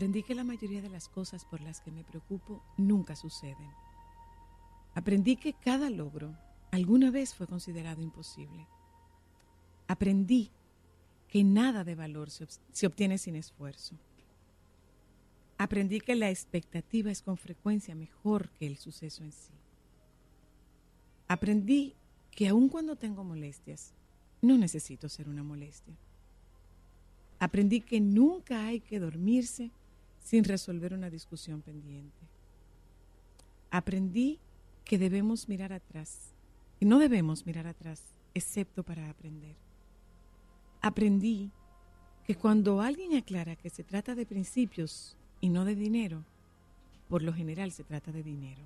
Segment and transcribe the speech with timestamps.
[0.00, 3.70] Aprendí que la mayoría de las cosas por las que me preocupo nunca suceden.
[4.94, 6.34] Aprendí que cada logro
[6.70, 8.66] alguna vez fue considerado imposible.
[9.88, 10.52] Aprendí
[11.28, 13.94] que nada de valor se, se obtiene sin esfuerzo.
[15.58, 19.52] Aprendí que la expectativa es con frecuencia mejor que el suceso en sí.
[21.28, 21.94] Aprendí
[22.30, 23.92] que aun cuando tengo molestias,
[24.40, 25.94] no necesito ser una molestia.
[27.38, 29.70] Aprendí que nunca hay que dormirse
[30.22, 32.26] sin resolver una discusión pendiente.
[33.70, 34.38] Aprendí
[34.84, 36.34] que debemos mirar atrás
[36.78, 38.02] y no debemos mirar atrás
[38.34, 39.56] excepto para aprender.
[40.80, 41.50] Aprendí
[42.24, 46.24] que cuando alguien aclara que se trata de principios y no de dinero,
[47.08, 48.62] por lo general se trata de dinero.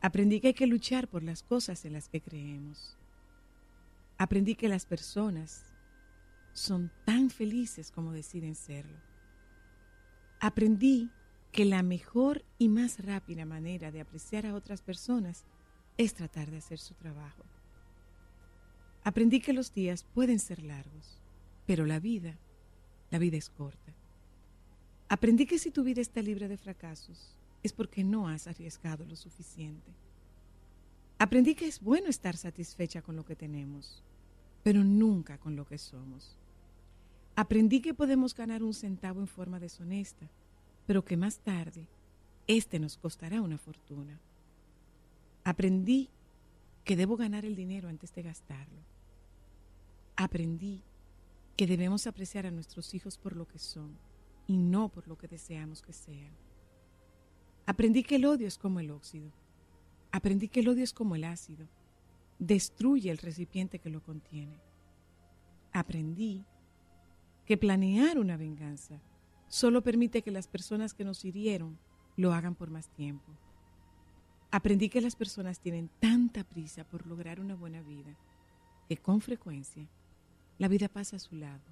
[0.00, 2.96] Aprendí que hay que luchar por las cosas en las que creemos.
[4.18, 5.64] Aprendí que las personas
[6.52, 9.13] son tan felices como deciden serlo.
[10.44, 11.10] Aprendí
[11.52, 15.46] que la mejor y más rápida manera de apreciar a otras personas
[15.96, 17.44] es tratar de hacer su trabajo.
[19.04, 21.18] Aprendí que los días pueden ser largos,
[21.64, 22.36] pero la vida,
[23.10, 23.94] la vida es corta.
[25.08, 29.16] Aprendí que si tu vida está libre de fracasos es porque no has arriesgado lo
[29.16, 29.94] suficiente.
[31.16, 34.02] Aprendí que es bueno estar satisfecha con lo que tenemos,
[34.62, 36.36] pero nunca con lo que somos.
[37.36, 40.30] Aprendí que podemos ganar un centavo en forma deshonesta,
[40.86, 41.88] pero que más tarde
[42.46, 44.20] este nos costará una fortuna.
[45.44, 46.10] Aprendí
[46.84, 48.82] que debo ganar el dinero antes de gastarlo.
[50.16, 50.82] Aprendí
[51.56, 53.96] que debemos apreciar a nuestros hijos por lo que son
[54.46, 56.32] y no por lo que deseamos que sean.
[57.66, 59.30] Aprendí que el odio es como el óxido.
[60.12, 61.66] Aprendí que el odio es como el ácido.
[62.38, 64.60] Destruye el recipiente que lo contiene.
[65.72, 66.44] Aprendí
[67.46, 69.00] que planear una venganza
[69.54, 71.78] solo permite que las personas que nos hirieron
[72.16, 73.30] lo hagan por más tiempo.
[74.50, 78.16] Aprendí que las personas tienen tanta prisa por lograr una buena vida
[78.88, 79.86] que con frecuencia
[80.58, 81.62] la vida pasa a su lado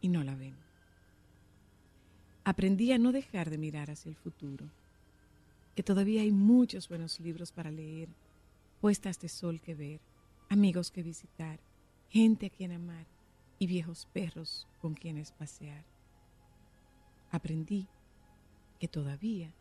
[0.00, 0.56] y no la ven.
[2.42, 4.64] Aprendí a no dejar de mirar hacia el futuro,
[5.76, 8.08] que todavía hay muchos buenos libros para leer,
[8.80, 10.00] puestas de sol que ver,
[10.48, 11.60] amigos que visitar,
[12.08, 13.04] gente a quien amar
[13.58, 15.93] y viejos perros con quienes pasear.
[17.34, 17.88] Aprendí
[18.78, 19.52] que todavía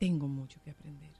[0.00, 1.12] tengo mucho que aprender.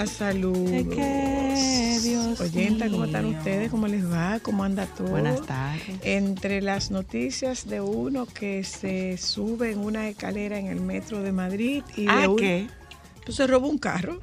[0.00, 0.70] Oyentas, saludos.
[0.70, 3.70] ¿De qué, Dios Oyentas, ¿cómo están ustedes?
[3.70, 4.40] ¿Cómo les va?
[4.40, 5.08] ¿Cómo anda todo?
[5.08, 5.98] Buenas tardes.
[6.02, 11.32] Entre las noticias de uno que se sube en una escalera en el metro de
[11.32, 12.66] Madrid y ¿Ah, de un- qué?
[13.24, 14.20] Pues se robó un carro.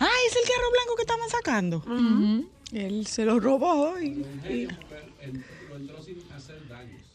[0.00, 2.44] Ah, es el carro blanco que estaban sacando.
[2.72, 4.68] Él se lo robó y, y-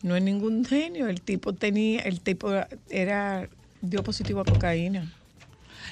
[0.04, 1.08] No es ningún genio.
[1.08, 2.52] El tipo tenía, el tipo
[2.90, 3.50] era,
[3.82, 5.14] dio positivo a cocaína.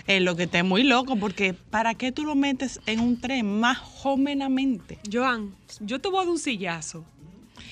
[0.08, 3.60] Es lo que está muy loco, porque ¿para qué tú lo metes en un tren
[3.60, 5.00] más jovenamente?
[5.12, 7.04] Joan, yo te voy a dar un sillazo.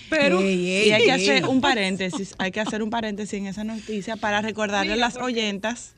[0.10, 3.48] Pero Ey, ey, Y hay que hacer un paréntesis, hay que hacer un paréntesis en
[3.48, 5.94] esa noticia para recordarle a Mira, las porque- oyentas.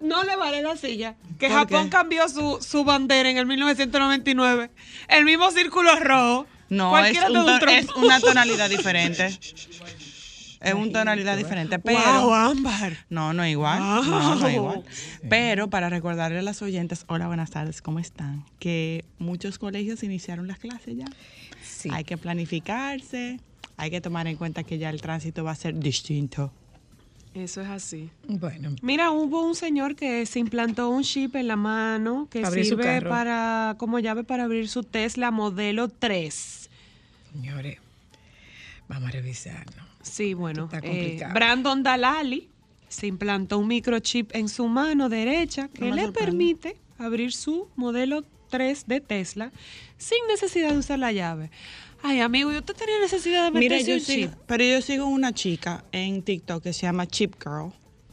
[0.00, 1.14] no le vale la silla.
[1.38, 1.90] Que ¿Por Japón qué?
[1.90, 4.70] cambió su, su bandera en el 1999.
[5.08, 6.46] El mismo círculo rojo.
[6.70, 9.38] No, es, un es una tonalidad diferente.
[10.60, 11.98] Es una tonalidad diferente, pero...
[11.98, 12.96] Wow, Ámbar.
[13.10, 13.78] No, no es igual.
[13.78, 14.76] No, no es igual.
[14.76, 14.84] Wow.
[15.28, 18.44] Pero para recordarle a las oyentes, hola, buenas tardes, ¿cómo están?
[18.58, 21.06] Que muchos colegios iniciaron las clases ya.
[21.62, 21.90] Sí.
[21.92, 23.38] Hay que planificarse,
[23.76, 26.52] hay que tomar en cuenta que ya el tránsito va a ser distinto.
[27.34, 28.10] Eso es así.
[28.26, 32.64] Bueno, Mira, hubo un señor que se implantó un chip en la mano que abrir
[32.64, 36.68] sirve para como llave para abrir su Tesla modelo 3.
[37.32, 37.78] señores,
[38.88, 39.87] vamos a revisarnos.
[40.10, 40.68] Sí, bueno.
[40.72, 41.20] Está eh.
[41.32, 42.48] Brandon Dalali
[42.88, 48.24] se implantó un microchip en su mano derecha que No le permite abrir su modelo
[48.50, 49.52] 3 de Tesla
[49.98, 51.50] sin necesidad de usar la llave.
[52.02, 54.38] Ay, amigo, yo te tenía necesidad de Mira, meterse yo un sigo, chip.
[54.46, 57.72] pero yo sigo una chica en TikTok que se llama Chip Girl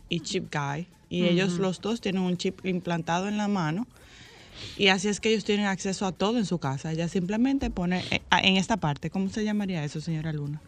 [0.09, 0.87] y Chip Guy.
[1.07, 3.87] Y ellos los dos tienen un chip implantado en la mano.
[4.75, 6.91] Y así es que ellos tienen acceso a todo en su casa.
[6.91, 10.61] Ella simplemente pone eh, en esta parte, ¿cómo se llamaría eso, señora Luna?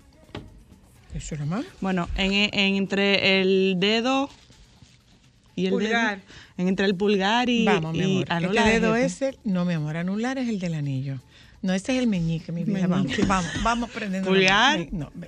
[1.13, 1.65] ¿Eso es lo malo?
[1.81, 4.29] Bueno, en, en- entre el dedo
[5.55, 6.17] y el Pulgar.
[6.17, 6.27] dedo.
[6.57, 8.25] en- entre el pulgar y, Vamos, mi y amor.
[8.29, 11.19] anular este dedo es el, no, mi amor, anular es el del anillo.
[11.61, 12.87] No, este es el meñique, mi vida.
[12.87, 13.23] Meñique.
[13.25, 14.29] Vamos, vamos, vamos aprendiendo.
[14.29, 14.77] Pulgar.
[14.79, 15.27] Me- No, me-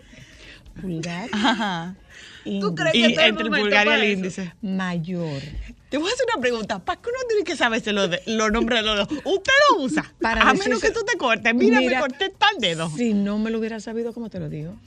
[0.81, 1.29] pulgar.
[1.31, 1.95] Ajá.
[2.45, 4.53] Índice, crees Y que todo el entre el pulgar y el índice.
[4.61, 5.41] Mayor.
[5.89, 6.79] Te voy a hacer una pregunta.
[6.79, 8.09] ¿Para qué uno tiene que saberse los,
[8.51, 9.23] nombres de los dedos?
[9.25, 10.13] ¿Usted lo usa?
[10.21, 11.53] Para a menos que tú te cortes.
[11.55, 12.91] Mira, Mira, me corté tal dedo.
[12.95, 14.77] Si no me lo hubiera sabido, ¿cómo te lo digo?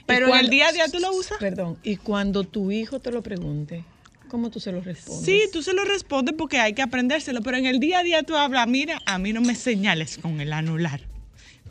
[0.00, 1.38] Y Pero en el día a día tú lo usas.
[1.38, 3.84] Perdón, y cuando tu hijo te lo pregunte,
[4.28, 5.24] ¿cómo tú se lo respondes?
[5.24, 8.22] Sí, tú se lo respondes porque hay que aprendérselo, pero en el día a día
[8.22, 11.00] tú hablas, mira, a mí no me señales con el anular.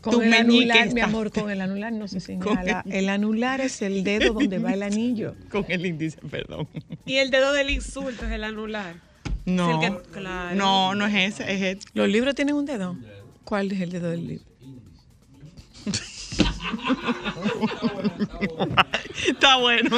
[0.01, 2.83] Con tu el meñique anular, mi está- amor, con el anular no se señala.
[2.85, 5.35] el- El anular es el dedo donde va el anillo.
[5.51, 6.67] Con el índice, perdón.
[7.05, 8.95] Y el dedo del insulto es el anular.
[9.45, 10.55] No, Es el que- claro.
[10.55, 11.85] no, no es ese, es este.
[11.93, 12.95] ¿Los libros tienen un dedo?
[13.43, 14.45] ¿Cuál es el dedo del libro?
[19.27, 19.97] Está bueno.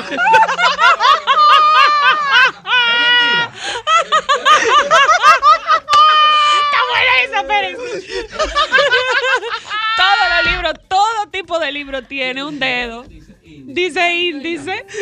[6.62, 8.28] Está buena esa, espérense.
[10.02, 13.06] Todos los libros, todo tipo de libro tiene un dedo.
[13.44, 14.84] Dice índice.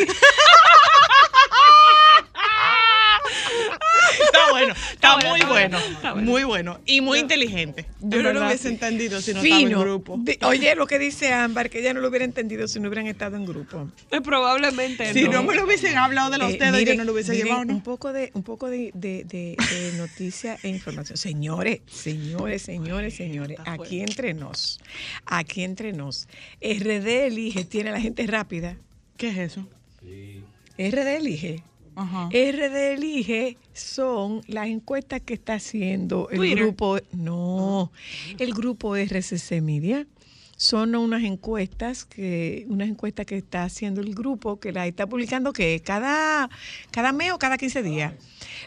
[4.24, 6.30] Está bueno, está, muy bueno, bueno, está bueno.
[6.30, 7.86] muy bueno y muy inteligente.
[8.00, 8.74] Yo no lo hubiese sí.
[8.74, 10.18] entendido si no estaba en grupo.
[10.42, 13.36] Oye, lo que dice Ámbar, que ella no lo hubiera entendido si no hubieran estado
[13.36, 13.88] en grupo.
[14.10, 15.32] Eh, Probablemente Si no.
[15.32, 17.60] no me lo hubiesen hablado de los Eh, dedos, miren, yo no lo hubiese llevado,
[17.62, 17.82] Un ¿no?
[17.82, 21.16] poco de, un poco de, de, de- de noticia e información.
[21.16, 24.80] Señores, señores, señores, señores, aquí entre nos,
[25.26, 26.26] aquí entre nos.
[26.60, 28.76] RD Elige tiene a la gente rápida.
[29.16, 29.66] ¿Qué es eso?
[30.78, 31.62] RD Elige.
[31.96, 32.28] Ajá.
[32.28, 36.58] RD Elige son las encuestas que está haciendo el Twitter.
[36.58, 37.92] grupo, no,
[38.38, 40.06] el grupo RCC Media.
[40.56, 45.54] Son unas encuestas que, unas encuestas que está haciendo el grupo, que la está publicando
[45.54, 46.50] que cada,
[46.90, 48.12] cada mes o cada 15 días.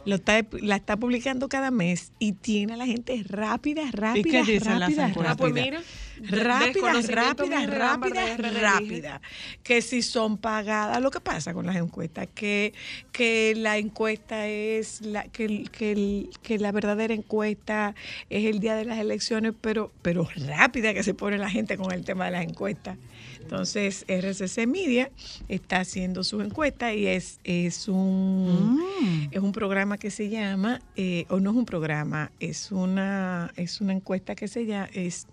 [0.06, 4.54] Lo está, la está publicando cada mes y tiene a la gente rápida, rápida, qué
[4.54, 5.34] dicen las rápida, encuestas?
[5.34, 5.66] Ah, pues rápida.
[5.66, 5.82] mira.
[6.22, 9.22] Rápida, rápida, rápida, rápida.
[9.64, 12.74] Que si son pagadas, lo que pasa con las encuestas, que,
[13.12, 17.96] que la encuesta es, la, que, que, que la verdadera encuesta
[18.30, 21.92] es el día de las elecciones, pero, pero rápida que se pone la gente con
[21.92, 22.98] el tema de las encuestas.
[23.44, 25.12] Entonces, RCC Media
[25.48, 29.28] está haciendo su encuesta y es, es un Mm.
[29.32, 33.82] es un programa que se llama, eh, o no es un programa, es una, es
[33.82, 35.28] una encuesta que se llama, es,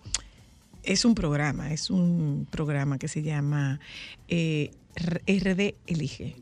[0.82, 3.80] es un programa, es un programa que se llama
[4.28, 6.36] eh, RD Elige.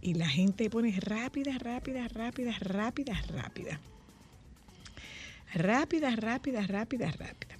[0.00, 3.80] Y la gente pone rápida, rápida, rápida, rápida, rápida.
[5.54, 7.56] Rápida, rápida, rápida, rápida.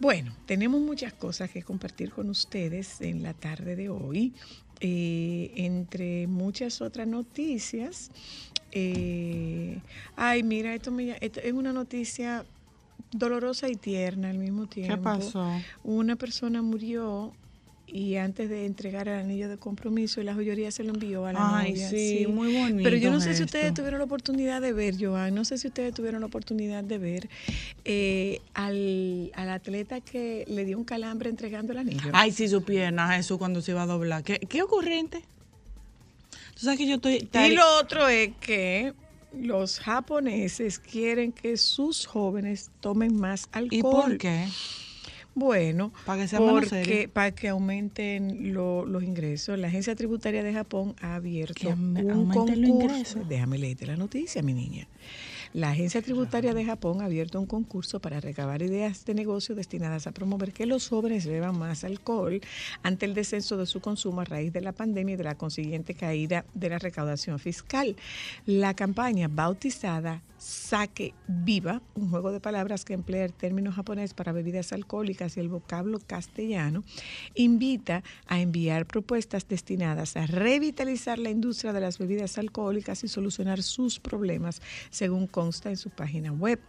[0.00, 4.32] Bueno, tenemos muchas cosas que compartir con ustedes en la tarde de hoy.
[4.80, 8.10] Eh, entre muchas otras noticias.
[8.72, 9.78] eh,
[10.16, 12.46] ay, mira, esto, me, esto es una noticia
[13.12, 14.96] dolorosa y tierna al mismo tiempo.
[14.96, 15.60] ¿Qué pasó?
[15.84, 17.34] Una persona murió
[17.92, 21.58] y antes de entregar el anillo de compromiso, la joyería se lo envió a la
[21.58, 21.90] Ay, novia.
[21.90, 25.34] sí, muy bonito Pero yo no sé si ustedes tuvieron la oportunidad de ver, Joan,
[25.34, 27.28] no sé si ustedes tuvieron la oportunidad de ver
[27.84, 32.10] eh, al, al atleta que le dio un calambre entregando el anillo.
[32.12, 34.22] Ay, sí, su pierna, Jesús, cuando se iba a doblar.
[34.22, 35.22] ¿Qué, qué ocurrente?
[36.54, 37.28] Tú sabes que yo estoy...
[37.32, 38.92] Y lo otro es que
[39.32, 43.70] los japoneses quieren que sus jóvenes tomen más alcohol.
[43.70, 44.46] ¿Y por qué?
[45.34, 49.58] Bueno, Para que sea porque para que aumenten lo- los ingresos.
[49.58, 52.54] La Agencia Tributaria de Japón ha Que abierto aume- un concurso.
[52.60, 53.28] ingresos.
[53.28, 54.88] Déjame leerte la noticia, mi niña.
[55.52, 60.06] La Agencia Tributaria de Japón ha abierto un concurso para recabar ideas de negocio destinadas
[60.06, 62.40] a promover que los jóvenes beban más alcohol
[62.84, 65.94] ante el descenso de su consumo a raíz de la pandemia y de la consiguiente
[65.94, 67.96] caída de la recaudación fiscal.
[68.46, 74.32] La campaña bautizada Sake Viva, un juego de palabras que emplea el término japonés para
[74.32, 76.82] bebidas alcohólicas y el vocablo castellano,
[77.34, 83.62] invita a enviar propuestas destinadas a revitalizar la industria de las bebidas alcohólicas y solucionar
[83.62, 86.60] sus problemas, según consta en su página web.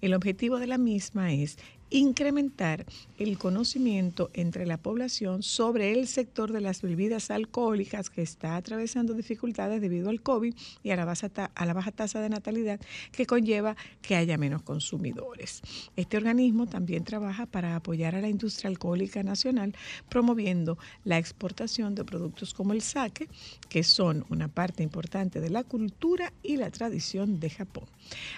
[0.00, 1.58] El objetivo de la misma es
[1.90, 2.86] incrementar
[3.18, 9.14] el conocimiento entre la población sobre el sector de las bebidas alcohólicas que está atravesando
[9.14, 12.80] dificultades debido al COVID y a la, baja a la baja tasa de natalidad
[13.12, 15.62] que conlleva que haya menos consumidores.
[15.96, 19.74] Este organismo también trabaja para apoyar a la industria alcohólica nacional,
[20.08, 23.28] promoviendo la exportación de productos como el sake,
[23.68, 27.84] que son una parte importante de la cultura y la tradición de Japón.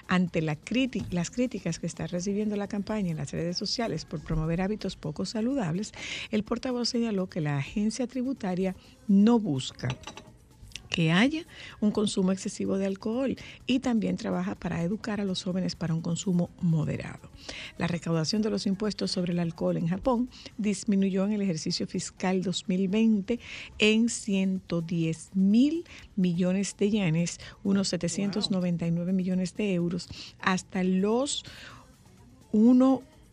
[0.09, 0.56] Ante la
[1.11, 5.25] las críticas que está recibiendo la campaña en las redes sociales por promover hábitos poco
[5.25, 5.92] saludables,
[6.30, 8.76] el portavoz señaló que la agencia tributaria
[9.08, 9.88] no busca
[10.92, 11.46] que haya
[11.80, 13.34] un consumo excesivo de alcohol
[13.66, 17.30] y también trabaja para educar a los jóvenes para un consumo moderado.
[17.78, 22.42] La recaudación de los impuestos sobre el alcohol en Japón disminuyó en el ejercicio fiscal
[22.42, 23.40] 2020
[23.78, 25.84] en 110 mil
[26.14, 31.42] millones de yenes, unos 799 millones de euros, hasta los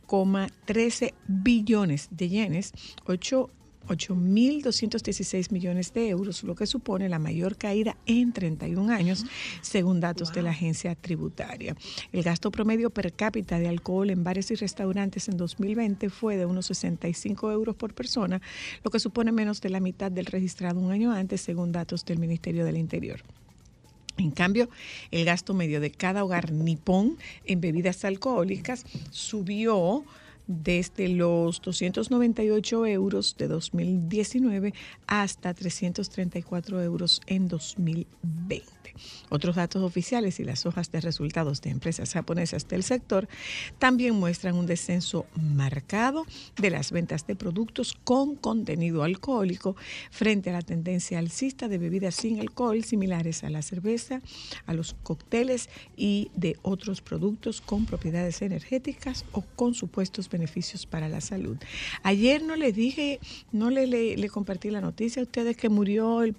[0.09, 2.73] 1,13 billones de yenes,
[3.05, 3.49] 8
[3.89, 9.25] 8.216 millones de euros, lo que supone la mayor caída en 31 años,
[9.61, 11.75] según datos de la agencia tributaria.
[12.11, 16.45] El gasto promedio per cápita de alcohol en bares y restaurantes en 2020 fue de
[16.45, 18.41] unos 65 euros por persona,
[18.83, 22.19] lo que supone menos de la mitad del registrado un año antes, según datos del
[22.19, 23.23] Ministerio del Interior.
[24.19, 24.69] En cambio,
[25.11, 30.03] el gasto medio de cada hogar nipón en bebidas alcohólicas subió
[30.45, 34.73] desde los 298 euros de 2019
[35.07, 38.78] hasta 334 euros en 2020.
[39.29, 43.27] Otros datos oficiales y las hojas de resultados de empresas japonesas del sector
[43.77, 46.25] también muestran un descenso marcado
[46.57, 49.75] de las ventas de productos con contenido alcohólico
[50.11, 54.21] frente a la tendencia alcista de bebidas sin alcohol similares a la cerveza,
[54.65, 61.09] a los cócteles y de otros productos con propiedades energéticas o con supuestos beneficios para
[61.09, 61.57] la salud.
[62.03, 63.19] Ayer no les dije,
[63.51, 66.35] no le, le- compartí la noticia a ustedes que murió el-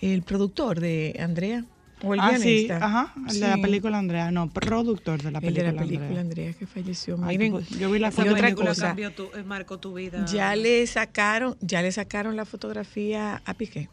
[0.00, 1.64] el productor de Andrea.
[2.02, 2.76] O el ah, sí, guionista.
[2.84, 3.62] ajá, el de la Sí.
[3.62, 6.20] película Andrea, no, productor de la El película, de la película Andrea.
[6.20, 7.18] Andrea que falleció.
[7.22, 10.24] Ay, Miren, yo vi la y foto otra cosa, cambió tu, eh, marcó tu vida.
[10.26, 13.88] ya le sacaron, ya le sacaron la fotografía a Piqué.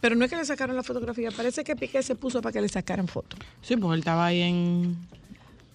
[0.00, 2.60] Pero no es que le sacaron la fotografía, parece que Piqué se puso para que
[2.60, 3.36] le sacaran foto.
[3.62, 4.96] Sí, porque él estaba ahí en,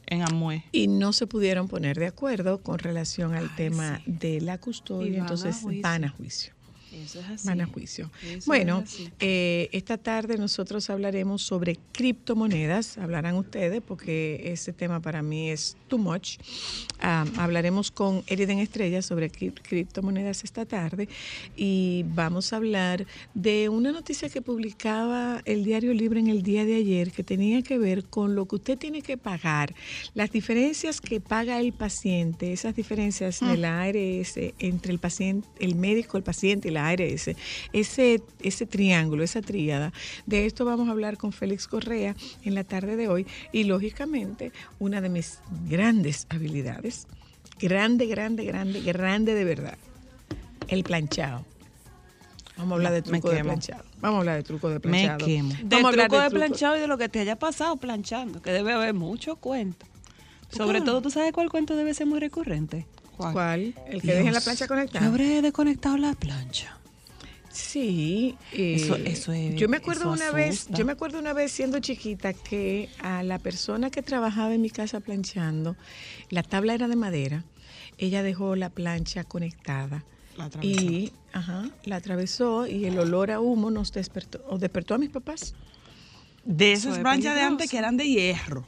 [0.05, 0.63] en Amue.
[0.71, 5.09] Y no se pudieron poner de acuerdo con relación al tema de la Y custodia,
[5.11, 6.53] van entonces van a juicio.
[6.93, 7.47] Eso es así.
[7.47, 8.11] Van a juicio.
[8.23, 8.83] Eso Bueno,
[9.19, 12.97] eh, esta tarde nosotros hablaremos sobre criptomonedas.
[12.97, 16.37] Hablarán ustedes porque ese tema para mí es too much.
[16.99, 21.09] Ah, hablaremos con Eriden Estrella sobre cri- criptomonedas esta tarde
[21.57, 26.65] y vamos a hablar de una noticia que publicaba el Diario Libre en el día
[26.65, 29.73] de ayer que tenía que ver con lo que usted tiene que pagar,
[30.13, 35.75] las diferencias que paga el paciente, esas diferencias de la ARS entre el paciente, el
[35.75, 37.29] médico, el paciente y la ARS,
[37.73, 39.93] ese, ese triángulo, esa tríada.
[40.25, 44.51] De esto vamos a hablar con Félix Correa en la tarde de hoy y lógicamente
[44.79, 47.07] una de mis grandes habilidades,
[47.59, 49.77] grande, grande, grande, grande de verdad,
[50.67, 51.45] el planchado.
[52.55, 53.83] Vamos a hablar de Me truco de planchado.
[53.99, 55.25] Vamos a hablar de truco de Me planchado.
[55.25, 55.49] quemo.
[55.49, 57.77] De Vamos a hablar truco de truco- planchado y de lo que te haya pasado
[57.77, 59.85] planchando, que debe haber mucho cuento.
[60.49, 62.85] Sobre todo, ¿tú sabes cuál cuento debe ser muy recurrente?
[63.17, 63.73] ¿Cuál?
[63.87, 65.05] El que deje la plancha Yo conectada.
[65.05, 66.77] habré desconectado la plancha.
[67.51, 71.51] Sí, eh, Eso- eso es- yo me acuerdo una vez, yo me acuerdo una vez
[71.51, 75.75] siendo chiquita que a la persona que trabajaba en mi casa planchando,
[76.29, 77.43] la tabla era de madera,
[77.99, 80.03] ella dejó la plancha conectada
[80.35, 80.81] La atravesó.
[80.81, 85.11] y ajá, la atravesó y el olor a humo nos despertó, o despertó a mis
[85.11, 85.53] papás.
[86.45, 88.65] De esas es planchas de antes que eran de hierro.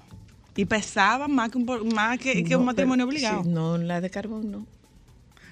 [0.56, 3.44] Y pesaban más que un, más que, que No, un matrimonio pero- obligado.
[3.44, 4.66] sí, no, la de carbón no.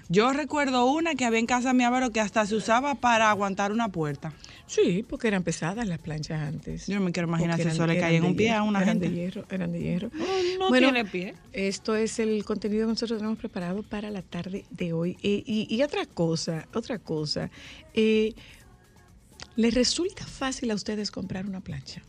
[0.10, 3.30] Yo recuerdo una que había en casa de mi abuelo que hasta se usaba para
[3.30, 4.34] aguantar una puerta.
[4.68, 6.88] Sí, porque eran pesadas las planchas antes.
[6.88, 9.00] Yo no me quiero imaginar si eso le caía en un pie a una eran
[9.00, 9.10] gente.
[9.10, 10.10] de hierro, eran de hierro.
[10.60, 11.36] no Bueno, tiene pie.
[11.54, 15.18] Esto es el contenido que nosotros tenemos preparado para la tarde de hoy.
[15.24, 17.50] Eh, y, y otra cosa, otra cosa.
[17.94, 18.36] eh,
[19.56, 22.02] ¿Les resulta fácil a ustedes comprar una plancha?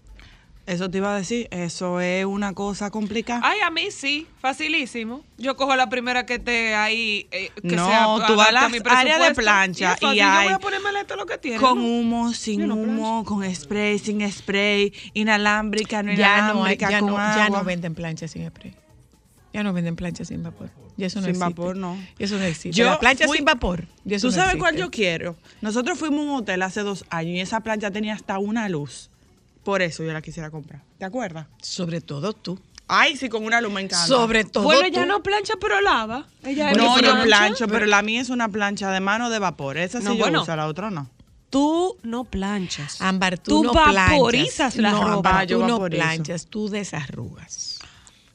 [0.67, 3.43] Eso te iba a decir, eso es una cosa complicada.
[3.45, 5.23] Ay, a mí sí, facilísimo.
[5.37, 7.27] Yo cojo la primera que esté ahí.
[7.33, 10.55] eh, que No, sea, tú vas a mi áreas de plancha y yo hay voy
[10.55, 11.59] a ponerme esto lo que tiene.
[11.59, 16.75] Con humo, sin Yo no humo, con spray, sin spray, inalámbrica, no Ya no, hay-
[16.75, 17.59] inalámbrica, ya, con no, ya agua.
[17.59, 18.75] no venden planchas sin spray.
[19.53, 20.71] Ya no venden planchas sin vapor.
[20.97, 21.45] Ya eso no Sin existe.
[21.61, 21.99] vapor, no.
[22.19, 22.71] Eso no existe.
[22.73, 23.85] Yo la plancha fui- sin vapor.
[24.05, 25.37] ya eso ¿Tú no sabes cuál yo quiero?
[25.61, 29.11] Nosotros fuimos a un hotel hace dos años y esa plancha tenía hasta una luz.
[29.65, 30.83] Por eso yo la quisiera comprar.
[30.99, 31.47] ¿Te acuerdas?
[31.63, 32.59] Sobre todo tú.
[32.87, 34.07] Ay, sí, con una me encanta.
[34.07, 34.87] Sobre todo Bueno, tú.
[34.89, 36.27] ella no plancha, pero lava.
[36.45, 37.25] Ella es No, yo plancha.
[37.25, 39.79] plancho, pero la mía es una plancha de mano de vapor.
[39.79, 40.43] Esa sí No, yo bueno.
[40.43, 41.09] uso, la otra no.
[41.49, 43.01] Tú no planchas.
[43.01, 44.77] Ámbar, tú, Tú no vaporizas planchas.
[44.77, 45.31] la no, ropa.
[45.31, 46.03] Ámbar, yo tú no vaporizo.
[46.03, 47.79] planchas, tú desarrugas.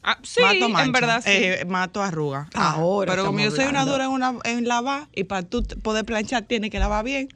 [0.02, 1.30] Ah, sí, mato en verdad sí.
[1.32, 2.50] eh, mato arruga.
[2.56, 6.06] Ahora Pero como yo soy una dura en, una, en lavar y para tú poder
[6.06, 7.28] planchar tienes que lavar bien,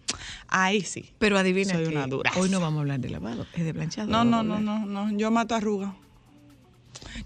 [0.47, 1.13] ahí sí.
[1.19, 2.31] Pero adivina Soy que una dura.
[2.37, 4.07] hoy no vamos a hablar de lavado, es de planchado.
[4.07, 5.95] No, no, no, no, no, yo mato arruga.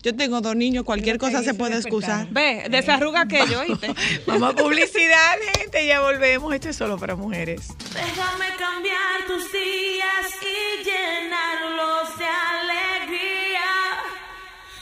[0.03, 2.27] Yo tengo dos niños, cualquier cosa se puede excusar.
[2.31, 3.93] Ve, desarruga aquello, ¿oíste?
[4.25, 6.53] Vamos a publicidad, gente, ya volvemos.
[6.53, 7.69] Esto es solo para mujeres.
[7.93, 13.63] Déjame cambiar tus días y llenarlos de alegría.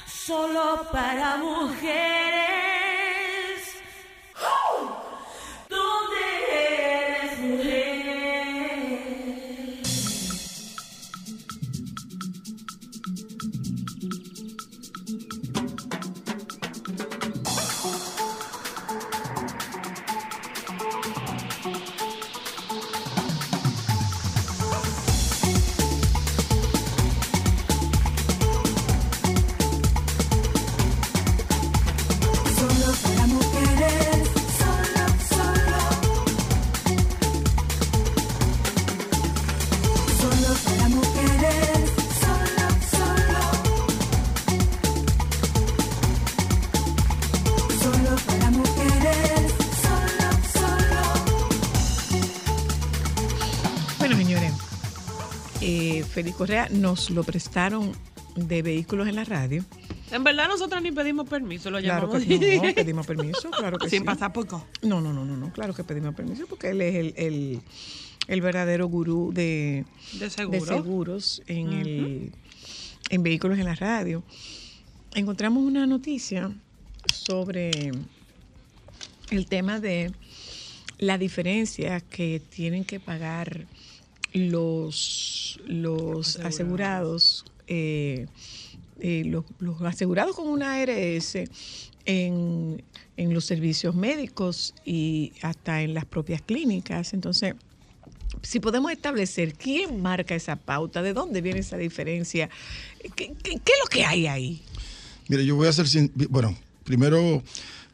[0.08, 2.55] Solo para mujeres.
[56.16, 57.92] Félix Correa nos lo prestaron
[58.38, 59.66] de vehículos en la radio.
[60.12, 62.26] En verdad nosotros ni pedimos permiso, lo Claro llamamos.
[62.26, 64.06] que no, pedimos permiso, claro que Sin sí.
[64.06, 64.66] pasar por co.
[64.82, 67.62] No, no, no, no, no, claro que pedimos permiso porque él es el, el,
[68.28, 69.84] el verdadero gurú de,
[70.20, 70.60] De seguro.
[70.60, 72.32] de seguros en, el,
[73.10, 74.24] en vehículos en la radio.
[75.16, 76.50] Encontramos una noticia
[77.14, 77.92] sobre
[79.32, 80.14] el tema de
[80.98, 83.66] la diferencia que tienen que pagar
[84.36, 88.28] los, los asegurados, eh,
[89.00, 91.36] eh, los, los asegurados con una ARS
[92.06, 92.84] en,
[93.18, 97.14] en los servicios médicos y hasta en las propias clínicas.
[97.14, 97.56] Entonces,
[98.42, 102.50] si podemos establecer quién marca esa pauta, de dónde viene esa diferencia,
[103.16, 104.62] ¿qué, qué- qué es lo que hay ahí?
[105.30, 107.42] Mire, yo voy a hacer, sin- bueno, primero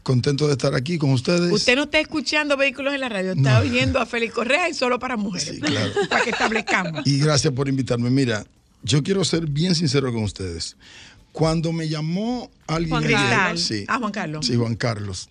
[0.04, 1.52] contento de estar aquí con ustedes.
[1.52, 5.00] Usted no está escuchando vehículos en la radio, está oyendo a Félix Correa y solo
[5.00, 5.56] para mujeres.
[5.56, 5.92] Sí, claro.
[6.10, 7.06] Para que establezcamos.
[7.06, 8.10] Y gracias por invitarme.
[8.10, 8.46] Mira,
[8.84, 10.76] yo quiero ser bien sincero con ustedes.
[11.32, 13.62] Cuando me llamó alguien Juan Carlos.
[13.62, 14.46] sí, Ah, Juan Carlos.
[14.46, 15.30] Sí, Juan Carlos.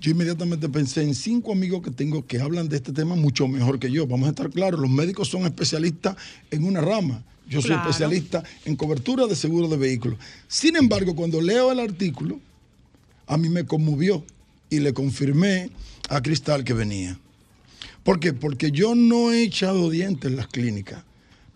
[0.00, 3.78] Yo inmediatamente pensé en cinco amigos que tengo que hablan de este tema mucho mejor
[3.78, 4.06] que yo.
[4.06, 6.16] Vamos a estar claros, los médicos son especialistas
[6.50, 7.22] en una rama.
[7.48, 7.88] Yo soy Claro.
[7.90, 10.18] especialista en cobertura de seguro de vehículos.
[10.46, 12.38] Sin embargo, cuando leo el artículo,
[13.28, 14.24] a mí me conmovió
[14.70, 15.70] y le confirmé
[16.08, 17.18] a Cristal que venía.
[18.02, 18.32] ¿Por qué?
[18.32, 21.04] Porque yo no he echado dientes en las clínicas,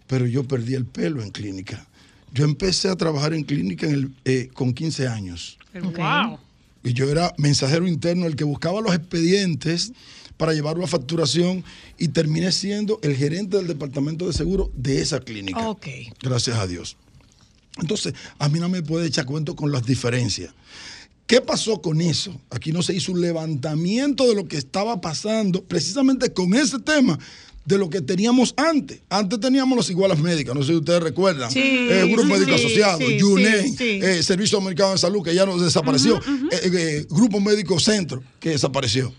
[0.07, 1.87] pero yo perdí el pelo en clínica.
[2.33, 5.59] Yo empecé a trabajar en clínica en el- eh, con 15 años.
[5.75, 6.39] Wow.
[6.85, 9.93] Y yo era mensajero interno, el que buscaba los expedientes
[10.37, 11.63] para llevarlo a facturación
[11.99, 15.69] y terminé siendo el gerente del departamento de seguro de esa clínica.
[15.69, 15.87] Ok.
[16.23, 16.97] Gracias a Dios.
[17.81, 20.53] Entonces, a mí no me puede echar cuento con las diferencias.
[21.27, 22.39] ¿Qué pasó con eso?
[22.51, 27.19] Aquí no se hizo un levantamiento de lo que estaba pasando precisamente con ese tema
[27.65, 29.01] de lo que teníamos antes.
[29.09, 31.51] Antes teníamos los igualas médicas, no sé si ustedes recuerdan.
[31.51, 35.47] Sí, Eh, Grupo Médico sí, Asociado, sí, UNEN, eh, Servicio Americano de Salud, que ya
[35.47, 36.21] nos desapareció.
[36.51, 39.13] Eh, Grupo Médico Centro, que desapareció.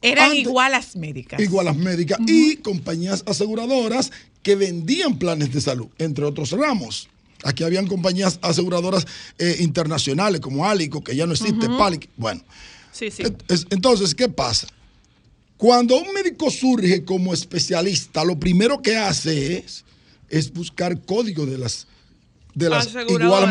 [0.00, 1.40] Eran Antes- igualas médicas.
[1.40, 7.08] igualas médicas y compañías aseguradoras que vendían planes de salud, entre otros ramos.
[7.44, 9.06] Aquí habían compañías aseguradoras
[9.38, 12.08] eh, internacionales como Alico, que ya no existe, Palic.
[12.16, 12.42] Bueno,
[12.92, 13.22] Sí, sí.
[13.70, 14.66] entonces, ¿qué pasa?
[15.56, 19.84] Cuando un médico surge como especialista, lo primero que hace es,
[20.28, 21.86] es buscar código de las,
[22.54, 22.92] de las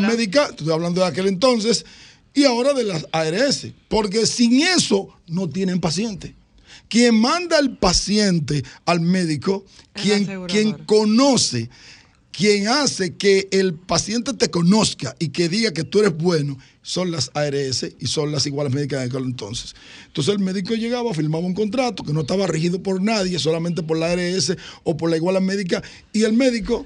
[0.02, 1.86] médicas, estoy hablando de aquel entonces,
[2.34, 6.36] y ahora de las ARS, porque sin eso no tienen paciente.
[6.88, 11.69] Quien manda al paciente al médico, quien, quien conoce,
[12.38, 17.10] quien hace que el paciente te conozca y que diga que tú eres bueno, son
[17.10, 19.73] las ARS y son las igualas médicas de aquel entonces.
[20.06, 23.97] Entonces el médico llegaba, firmaba un contrato que no estaba regido por nadie, solamente por
[23.97, 25.82] la ARS o por la iguala médica,
[26.13, 26.86] y el médico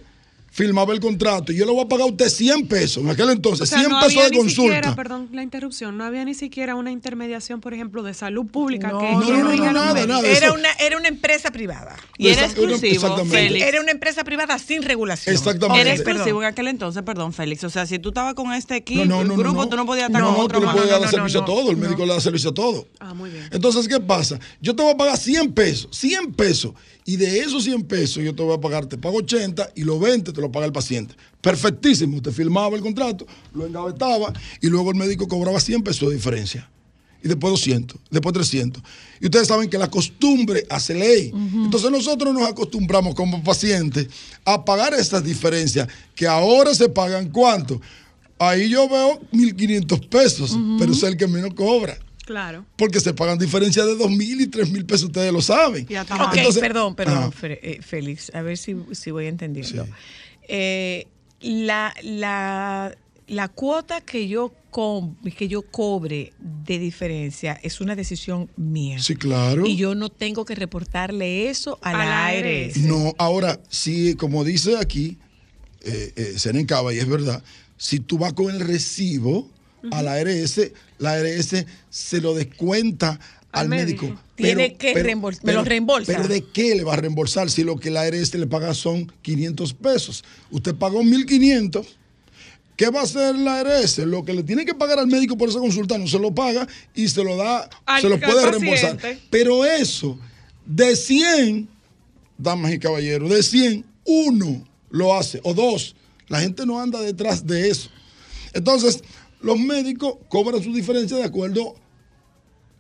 [0.54, 3.30] firmaba el contrato y yo le voy a pagar a usted 100 pesos en aquel
[3.30, 4.76] entonces, O sea, 100 no pesos había de ni consulta.
[4.76, 8.90] siquiera, perdón la interrupción, no había ni siquiera una intermediación, por ejemplo, de salud pública
[8.90, 10.28] No, que no, no, no, no, nada, nada.
[10.28, 11.96] Era eso- una, era una empresa privada.
[12.18, 13.36] Y era exclusivo, exactamente.
[13.38, 13.66] Félix.
[13.66, 15.34] Era una empresa privada sin regulación.
[15.34, 15.82] Exactamente.
[15.82, 16.44] Era exclusivo perdón.
[16.44, 17.64] en aquel entonces, perdón, Félix.
[17.64, 19.76] O sea, si tú estabas con este equipo, No, no, no, el grupo, no, tú
[19.78, 21.48] no podías estar no, con no, otro tú le no, dar no, servicio no, a
[21.48, 21.84] todo, el no.
[21.86, 22.88] médico le da servicio a todo.
[23.00, 23.48] Ah, muy bien.
[23.52, 24.38] Entonces, ¿qué pasa?
[24.60, 26.74] Yo te voy a pagar 100 pesos, 100 pesos,
[27.12, 30.00] y de esos 100 pesos yo te voy a pagar, te pago 80 y los
[30.00, 31.14] 20 te lo paga el paciente.
[31.42, 36.16] Perfectísimo, usted firmaba el contrato, lo engavetaba y luego el médico cobraba 100 pesos de
[36.16, 36.70] diferencia.
[37.22, 38.82] Y después 200, después 300.
[39.20, 41.34] Y ustedes saben que la costumbre hace ley.
[41.36, 44.08] Entonces nosotros nos acostumbramos como pacientes
[44.46, 47.82] a pagar estas diferencias que ahora se pagan cuánto.
[48.40, 52.66] Ahí yo veo 1.500 pesos, pero es el que menos cobra Claro.
[52.78, 55.86] porque se pagan diferencias de dos mil y tres mil pesos, ustedes lo saben.
[55.90, 56.36] Y hasta Ok.
[56.38, 59.86] Entonces- perdón, perdón, eh, Félix, a ver si, si voy entendiendo.
[59.86, 59.92] Sí.
[60.48, 61.08] Eh,
[61.42, 62.96] la, la,
[63.28, 69.00] la cuota que yo, com- que yo cobre de diferencia es una decisión mía.
[69.02, 69.66] Sí, claro.
[69.66, 72.78] Y yo no tengo que reportarle eso a, A la ARS.
[72.78, 75.18] No, ahora, sí, como dice aquí,
[75.82, 77.44] eh, eh, Senen Cava, y es verdad,
[77.78, 79.50] si tú vas con el recibo
[79.92, 80.60] a la ARS,
[81.00, 83.20] la ARS se lo descuenta
[83.52, 84.06] al, Al médico.
[84.06, 84.22] médico.
[84.36, 86.12] Tiene que reembol- me lo reembolsa.
[86.14, 89.12] Pero ¿de qué le va a reembolsar si lo que la ARS le paga son
[89.22, 90.24] 500 pesos?
[90.52, 91.86] Usted pagó 1.500.
[92.78, 94.00] ¿Qué va a hacer la ARS?
[94.00, 96.68] Lo que le tiene que pagar al médico por esa consulta no se lo paga
[96.96, 98.98] y se lo da, Al- se lo puede reembolsar.
[99.30, 100.18] Pero eso,
[100.66, 101.68] de 100,
[102.38, 105.96] damas y caballeros, de 100, uno lo hace, o dos.
[106.28, 107.90] La gente no anda detrás de eso.
[108.54, 109.04] Entonces,
[109.42, 111.76] los médicos cobran su diferencia de acuerdo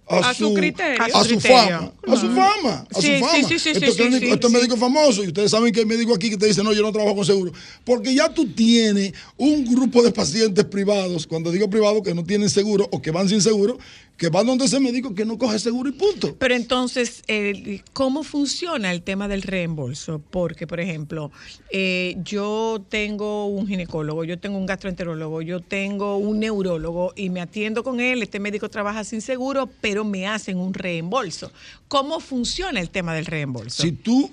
[0.07, 1.01] a, A su criterio.
[1.01, 3.47] a su fama, a su fama, a Sí, su fama.
[3.47, 4.57] sí, sí, Estos sí, sí, clínicos- sí, estos sí.
[4.57, 6.91] médicos famosos, y ustedes saben que hay médicos aquí que te dicen, no, yo no
[6.91, 7.53] trabajo con seguro.
[7.85, 12.49] Porque ya tú tienes un grupo de pacientes privados, cuando digo privados, que no tienen
[12.49, 13.77] seguro o que van sin seguro,
[14.21, 16.35] que van donde ese médico que no coge seguro y punto.
[16.37, 20.21] Pero entonces, eh, ¿cómo funciona el tema del reembolso?
[20.29, 21.31] Porque, por ejemplo,
[21.71, 27.41] eh, yo tengo un ginecólogo, yo tengo un gastroenterólogo, yo tengo un neurólogo y me
[27.41, 28.21] atiendo con él.
[28.21, 31.51] Este médico trabaja sin seguro, pero me hacen un reembolso.
[31.87, 33.81] ¿Cómo funciona el tema del reembolso?
[33.81, 34.29] Si tú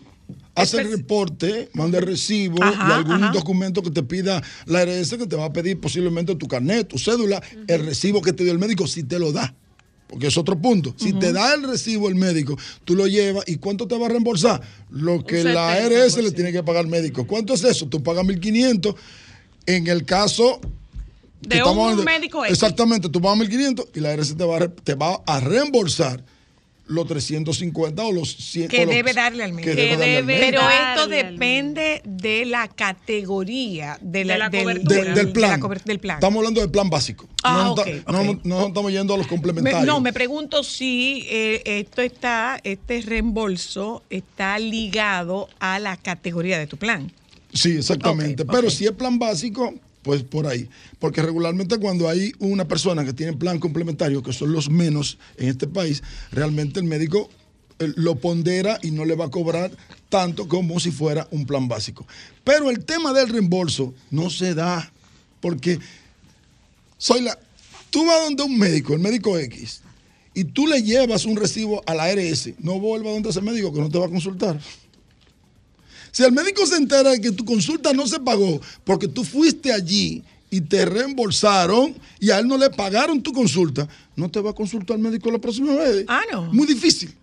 [0.54, 3.32] haces Espe- reporte, manda recibo Ajá, y algún ajá.
[3.32, 6.98] documento que te pida la ARS que te va a pedir posiblemente tu carnet, tu
[6.98, 9.54] cédula, el recibo que te dio el médico, si te lo da.
[10.08, 10.94] Porque es otro punto.
[10.96, 14.08] Si te da el recibo el médico, tú lo llevas y ¿cuánto te va a
[14.08, 14.60] reembolsar?
[14.90, 16.02] Lo que la 70%.
[16.04, 17.26] ARS le tiene que pagar al médico.
[17.26, 17.86] ¿Cuánto es eso?
[17.88, 18.94] Tú pagas 1.500.
[19.66, 20.60] En el caso...
[21.42, 22.44] De un hablando- médico.
[22.44, 26.24] Exactamente, tú pagas 1.500 y la ARS te va, a, te va a reembolsar
[26.88, 28.68] los 350 o los 100.
[28.68, 29.74] que debe darle al médico.
[29.74, 30.38] que debe darle.
[30.38, 34.96] Pero esto depende de la categoría de la, De la del, cobertura.
[34.96, 35.50] De- del- del de plan.
[35.50, 36.16] la cober- del plan.
[36.16, 37.28] Estamos hablando del plan básico.
[37.42, 37.74] Ah,
[38.44, 39.86] no, estamos yendo a los Me- complementarios.
[39.86, 46.66] no, me pregunto si eh, esto está, este reembolso está ligado a la categoría de
[46.66, 47.12] tu plan.
[47.52, 48.44] Sí, exactamente.
[48.44, 49.74] Pero si es plan básico,
[50.08, 50.70] pues por ahí.
[50.98, 55.50] Porque regularmente cuando hay una persona que tiene plan complementario, que son los menos en
[55.50, 57.28] este país, realmente el médico
[57.78, 59.70] eh, lo pondera y no le va a cobrar
[60.08, 62.06] tanto como si fuera un plan básico.
[62.42, 64.90] Pero el tema del reembolso no se da
[65.42, 65.78] porque
[66.96, 67.38] soy la
[67.90, 69.82] tú vas donde un médico, el médico X,
[70.32, 73.80] y tú le llevas un recibo a la ARS, no vuelvas donde ese médico que
[73.80, 74.58] no te va a consultar.
[76.10, 79.72] Si el médico se entera de que tu consulta no se pagó porque tú fuiste
[79.72, 84.50] allí y te reembolsaron y a él no le pagaron tu consulta, no te va
[84.50, 86.04] a consultar el médico la próxima vez.
[86.08, 86.52] Ah, no.
[86.52, 87.14] Muy difícil,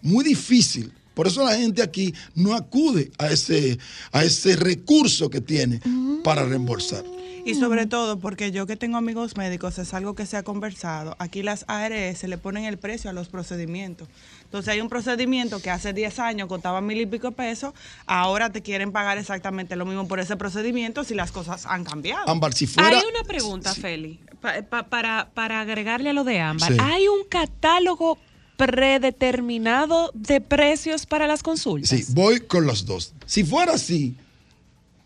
[0.00, 0.92] muy difícil.
[1.14, 3.76] Por eso la gente aquí no acude a ese,
[4.12, 5.80] a ese recurso que tiene
[6.22, 7.04] para reembolsar.
[7.50, 11.16] Y sobre todo porque yo que tengo amigos médicos es algo que se ha conversado.
[11.18, 14.08] Aquí las ARS le ponen el precio a los procedimientos.
[14.44, 17.74] Entonces hay un procedimiento que hace 10 años costaba mil y pico pesos,
[18.06, 22.28] ahora te quieren pagar exactamente lo mismo por ese procedimiento si las cosas han cambiado.
[22.30, 22.88] Ámbar, si fuera...
[22.98, 26.72] Hay una pregunta, Feli, pa- pa- para, para agregarle a lo de Ámbar.
[26.72, 26.78] Sí.
[26.80, 28.18] ¿Hay un catálogo
[28.56, 31.90] predeterminado de precios para las consultas?
[31.90, 33.12] Sí, voy con los dos.
[33.26, 34.16] Si fuera así,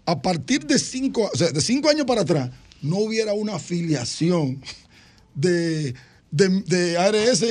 [0.06, 2.50] a partir de cinco, o sea, de cinco años para atrás,
[2.82, 4.60] no hubiera una afiliación
[5.34, 5.94] de,
[6.30, 7.42] de, de ARS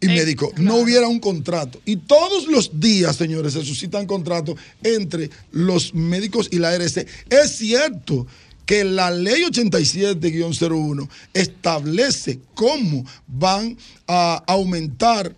[0.00, 0.52] y médico.
[0.58, 1.80] No hubiera un contrato.
[1.84, 6.96] Y todos los días, señores, se suscitan contratos entre los médicos y la ARS.
[7.30, 8.26] Es cierto
[8.66, 15.34] que la ley 87-01 establece cómo van a aumentar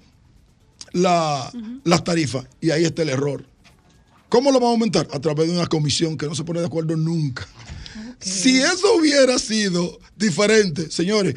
[0.93, 1.51] la-
[1.85, 2.47] las tarifas.
[2.61, 3.45] Y ahí está el error.
[4.31, 5.07] ¿Cómo lo va a aumentar?
[5.13, 7.47] A través de una comisión que no se pone de acuerdo nunca.
[8.21, 11.35] Si eso hubiera sido diferente, señores,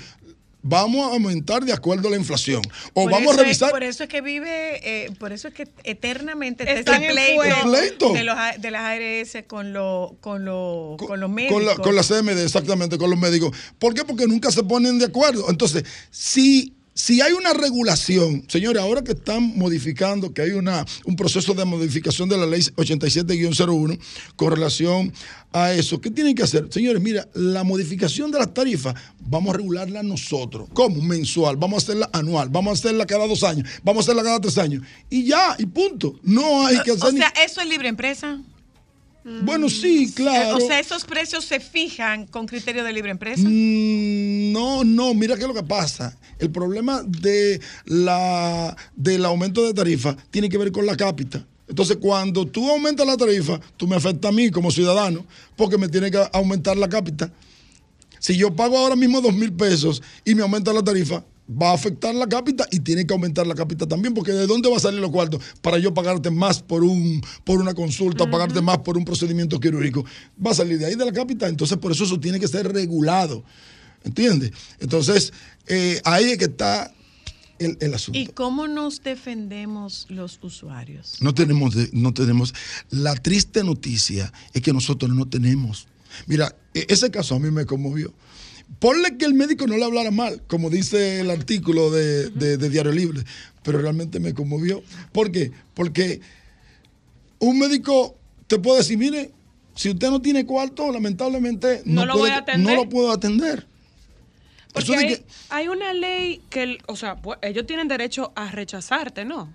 [0.61, 2.61] vamos a aumentar de acuerdo a la inflación.
[2.93, 3.71] O Por vamos a es- revisar.
[3.71, 7.15] por eso es que vive, eh, por eso es que eternamente está Están ese en
[7.37, 7.43] pleito.
[7.43, 8.13] El pleito.
[8.13, 11.57] De, los, de las ARS con, lo- con, lo- con los médicos.
[11.57, 13.55] Con la, con la CMD, exactamente, con los médicos.
[13.79, 14.03] ¿Por qué?
[14.05, 15.49] Porque nunca se ponen de acuerdo.
[15.49, 21.15] Entonces, si, si hay una regulación, señores, ahora que están modificando, que hay una, un
[21.15, 23.99] proceso de modificación de la ley 87-01
[24.35, 25.11] con relación
[25.51, 26.67] a eso, ¿qué tienen que hacer?
[26.71, 30.67] Señores, mira, la modificación de las tarifas, vamos a regularla nosotros.
[30.73, 31.01] ¿Cómo?
[31.01, 34.39] Mensual, vamos a hacerla anual, vamos a hacerla cada dos años, vamos a hacerla cada
[34.39, 34.83] tres años.
[35.09, 36.19] Y ya, y punto.
[36.23, 38.39] No hay que hacer O ni- sea, eso es libre empresa.
[39.25, 40.57] Bueno, sí, claro.
[40.57, 43.43] O sea, esos precios se fijan con criterio de libre empresa.
[43.47, 46.17] Mm, No, no, mira qué es lo que pasa.
[46.39, 51.45] El problema de la, del aumento de tarifa tiene que ver con la cápita.
[51.67, 55.87] Entonces, cuando tú aumentas la tarifa, tú me afecta a mí como ciudadano, porque me
[55.87, 57.31] tiene que aumentar la cápita.
[58.19, 61.73] Si yo pago ahora mismo dos mil pesos y me aumenta la tarifa, va a
[61.73, 64.79] afectar la cápita y tiene que aumentar la cápita también, porque ¿de dónde va a
[64.79, 65.41] salir los cuartos?
[65.61, 70.05] Para yo pagarte más por, un, por una consulta, pagarte más por un procedimiento quirúrgico.
[70.45, 72.71] Va a salir de ahí de la cápita, entonces por eso eso tiene que ser
[72.71, 73.43] regulado.
[74.03, 74.51] ¿Entiendes?
[74.79, 75.31] Entonces,
[75.67, 76.93] eh, ahí es que está
[77.59, 78.19] el, el asunto.
[78.19, 81.17] ¿Y cómo nos defendemos los usuarios?
[81.21, 82.53] No tenemos, no tenemos.
[82.89, 85.87] La triste noticia es que nosotros no tenemos.
[86.27, 88.13] Mira, e- ese caso a mí me conmovió.
[88.79, 92.69] Ponle que el médico no le hablara mal, como dice el artículo de, de- de
[92.69, 93.23] Diario Libre,
[93.63, 94.83] pero realmente me conmovió.
[95.11, 95.51] ¿Por qué?
[95.73, 96.19] Porque
[97.39, 99.31] un médico te puede decir, mire,
[99.75, 102.75] si usted no tiene cuarto, lamentablemente No lo puede- voy a atender.
[102.75, 103.67] No lo puedo atender.
[104.73, 109.23] Porque hay, que- hay una ley que, o sea, pues, ellos tienen derecho a rechazarte,
[109.23, 109.53] ¿no?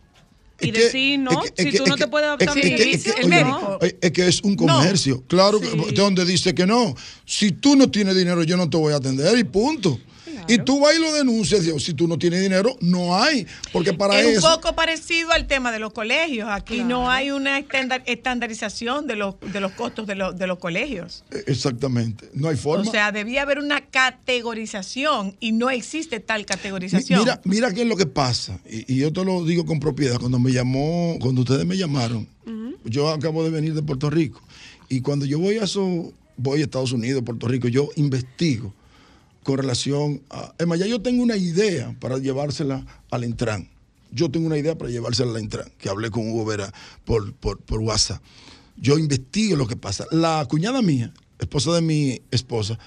[0.61, 2.63] Y que- decir, no, es que- si es tú no te puedes es adoptar que-
[2.69, 3.87] mi es que- servicio, es que- oye.
[3.87, 5.23] Es es que es un comercio.
[5.29, 5.95] Claro, que Sí.
[5.95, 6.95] donde dice que no.
[7.25, 10.01] Si tú no tienes dinero, yo no te voy a atender y punto.
[10.49, 11.63] Y tú vas y lo denuncias.
[11.65, 13.47] Dios, si tú no tienes dinero, no hay.
[13.73, 14.47] Porque para es eso.
[14.49, 16.49] un poco parecido al tema de los colegios.
[16.51, 20.59] Aquí no hay una estanda- estandarización de los, de los costos de, los- de los
[20.59, 21.25] colegios.
[21.31, 22.29] Eh, Exactamente.
[22.35, 22.89] No hay forma.
[22.89, 27.21] O sea, debía haber una categorización y no existe tal categorización.
[27.21, 28.59] Mira, mira qué es lo que pasa.
[28.69, 30.19] Y, y yo te lo digo con propiedad.
[30.19, 32.27] Cuando me llamó, cuando ustedes me llamaron,
[32.85, 34.41] yo acabo de venir de Puerto Rico.
[34.89, 38.73] Y cuando yo voy a eso, voy a Estados Unidos, Puerto Rico, yo investigo
[39.49, 40.53] con relación a.
[40.59, 43.67] Es más, ya yo tengo una idea para llevársela al Intran.
[44.13, 46.71] Yo tengo una idea para llevársela al Intran, que hablé con Hugo Vera
[47.07, 48.23] por, por, por WhatsApp.
[48.77, 50.05] Yo investigo lo que pasa.
[50.11, 52.79] La cuñada mía, esposa de mi esposa,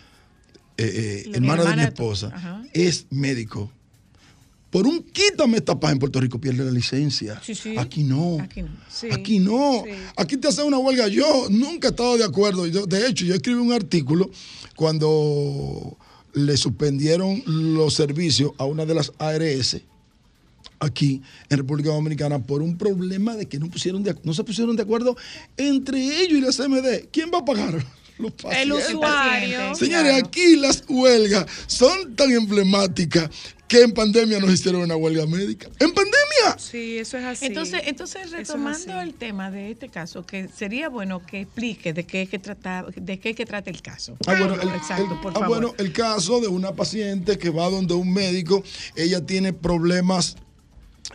[0.78, 2.63] eh, eh, hermana, de mi esposa, ajá.
[2.74, 3.71] es médico.
[4.69, 7.41] Por un quítame esta paz en Puerto Rico pierde la licencia.
[7.43, 7.76] Sí, sí.
[7.76, 8.38] Aquí no.
[8.39, 8.69] Aquí no.
[8.88, 9.84] Sí, Aquí no.
[10.15, 11.08] Aquí te hacen una huelga.
[11.08, 12.67] Yo nunca he estado de acuerdo.
[12.67, 14.30] Yo, de hecho, yo escribí un artículo
[14.76, 15.97] cuando
[16.34, 19.78] le suspendieron los servicios a una de las ARS
[20.80, 24.76] aquí en República Dominicana por un problema de que no, pusieron de, no se pusieron
[24.76, 25.15] de acuerdo
[25.58, 27.08] entre ellos y la CMD.
[27.12, 27.86] ¿Quién va a pagar?
[28.17, 28.94] Los El pacientes.
[28.94, 29.76] usuario.
[29.76, 30.26] Señores, Claro.
[30.28, 33.30] aquí las huelgas son tan emblemáticas
[33.72, 35.68] que en pandemia nos hicieron una huelga médica.
[35.80, 36.58] ¡En pandemia!
[36.58, 37.46] Sí, eso es así.
[37.46, 39.08] Entonces, entonces es retomando así.
[39.08, 42.86] el tema de este caso, que sería bueno que explique de qué es que trata,
[42.94, 44.18] de qué es que trata el caso.
[44.28, 45.48] Ah, bueno, el, Exacto, el- por ah, favor.
[45.48, 48.62] bueno, el caso de una paciente que va donde un médico,
[48.98, 50.36] ella tiene problemas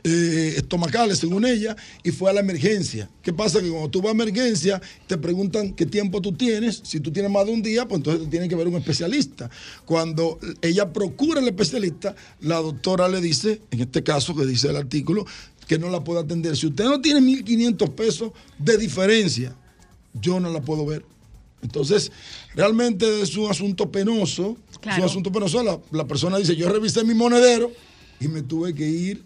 [0.05, 3.09] eh, estomacales, según ella, y fue a la emergencia.
[3.23, 3.61] ¿Qué pasa?
[3.61, 6.81] Que cuando tú vas a emergencia, te preguntan qué tiempo tú tienes.
[6.85, 9.51] Si tú tienes más de un día, pues entonces te tiene que ver un especialista.
[9.85, 14.77] Cuando ella procura el especialista, la doctora le dice, en este caso que dice el
[14.77, 15.27] artículo,
[15.67, 16.57] que no la puede atender.
[16.57, 19.55] Si usted no tiene 1.500 pesos de diferencia,
[20.15, 21.05] yo no la puedo ver.
[21.63, 22.13] Entonces,
[22.55, 24.57] realmente es un asunto penoso.
[24.71, 25.03] Es Claro.
[25.03, 25.63] un asunto penoso.
[25.65, 27.73] La, la persona dice, yo revisé mi monedero
[28.21, 29.25] y me tuve que ir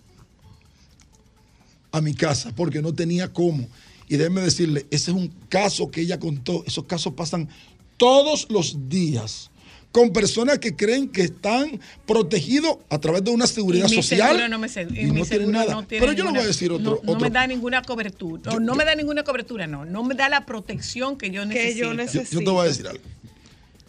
[1.92, 3.68] a mi casa porque no tenía cómo.
[4.08, 6.64] Y déjeme decirle, ese es un caso que ella contó.
[6.66, 7.48] Esos casos pasan
[7.96, 9.50] todos los días
[9.92, 14.28] con personas que creen que están protegidos a través de una seguridad Y mi social.
[14.36, 15.72] seguro no me y y mi no tienen nada.
[15.74, 16.84] no tiene Pero yo le voy a decir otro.
[16.84, 18.42] No, no otro- me da ninguna cobertura.
[18.46, 19.84] No, Yo- no yo- me da ninguna cobertura, no.
[19.84, 22.30] No me da la protección que yo Que yo necesito.
[22.34, 23.02] Yo, yo te voy a decir algo.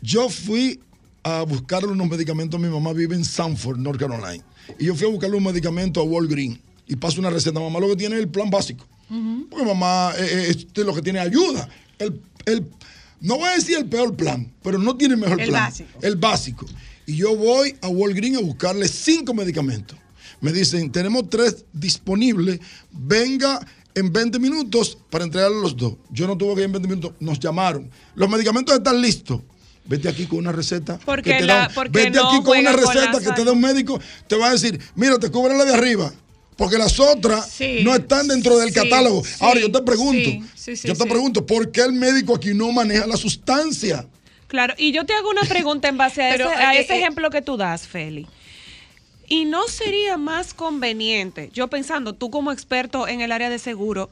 [0.02, 0.80] Yo fui
[1.24, 2.60] a buscarle unos medicamentos.
[2.60, 4.44] Mi mamá vive en Sanford, North Carolina.
[4.80, 6.60] Y yo fui a buscarle un medicamento a Walgreens.
[6.88, 7.60] Y paso una receta.
[7.60, 8.86] Mamá lo que tiene es el plan básico.
[9.50, 11.68] Porque mamá eh, este es lo que tiene ayuda.
[12.00, 12.66] El, el-
[13.20, 15.66] no voy a decir el peor plan, pero no tiene mejor El plan.
[15.66, 15.90] básico.
[16.02, 16.66] El básico.
[17.06, 19.98] Y yo voy a Walgreens a buscarle cinco medicamentos.
[20.40, 22.60] Me dicen, tenemos tres disponibles.
[22.92, 23.60] Venga
[23.94, 25.96] en 20 minutos para entregarle los dos.
[26.10, 27.12] Yo no tuve que ir en 20 minutos.
[27.20, 27.90] Nos llamaron.
[28.16, 29.42] Los medicamentos están listos.
[29.86, 31.00] Vete aquí con una receta.
[31.06, 33.32] Porque que te la- da un- porque Vete no aquí con una con receta que
[33.36, 34.00] te da un médico.
[34.28, 36.12] Te va a decir, mira, te cubre la de arriba.
[36.56, 39.24] Porque las otras Sí, no están dentro del sí, catálogo.
[39.24, 41.10] sí, Ahora yo te pregunto, sí, sí, sí, yo te sí.
[41.10, 44.06] pregunto, ¿por qué el médico aquí no maneja la sustancia?
[44.48, 46.94] Claro, y yo te hago una pregunta en base a, Pero, ese, a eh, ese
[46.96, 48.28] eh, ejemplo que tú das, Feli.
[49.28, 54.10] ¿Y no sería más conveniente, yo pensando, tú como experto en el área de seguro,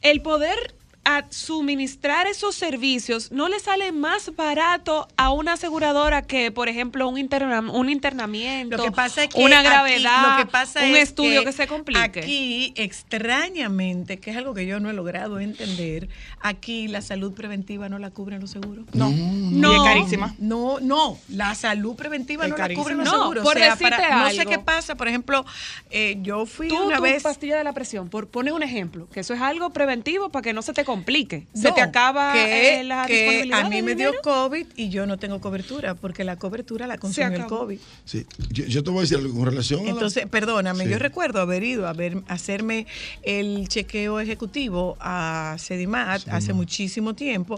[0.00, 0.74] el poder
[1.06, 7.06] a suministrar esos servicios no le sale más barato a una aseguradora que, por ejemplo,
[7.08, 10.80] un, interna- un internamiento, Lo que pasa es que una aquí- gravedad, lo que pasa
[10.80, 12.00] un es estudio que, se complique?
[12.00, 16.08] Aquí, extrañamente, que es algo que yo no he logrado entender,
[16.40, 18.86] aquí la salud preventiva no la cubren los seguros.
[18.92, 19.72] No, No.
[19.72, 20.34] Y es carísima.
[20.38, 23.44] No, no, la salud preventiva Es no la cubren los No, seguros.
[23.44, 25.44] por decirte no sé qué pasa, por ejemplo,
[25.90, 27.22] eh, yo fui Tú, una tu vez.
[27.22, 30.52] pastilla de la presión, por poner un ejemplo, que eso es algo preventivo para que
[30.52, 31.46] no se te complique.
[31.54, 34.12] No, se te acaba que, eh, la que a mí me dio.
[34.22, 37.46] COVID y yo no tengo cobertura porque la cobertura la consumió el.
[37.46, 37.78] COVID.
[38.04, 40.90] Sí, yo, yo te voy a decir algo con relación a la- Entonces, perdóname, Sí.
[40.90, 42.86] yo recuerdo haber ido a ver, hacerme
[43.22, 47.56] el chequeo ejecutivo a Sedimat hace muchísimo tiempo.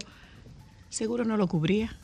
[0.89, 1.95] Seguro no lo cubría.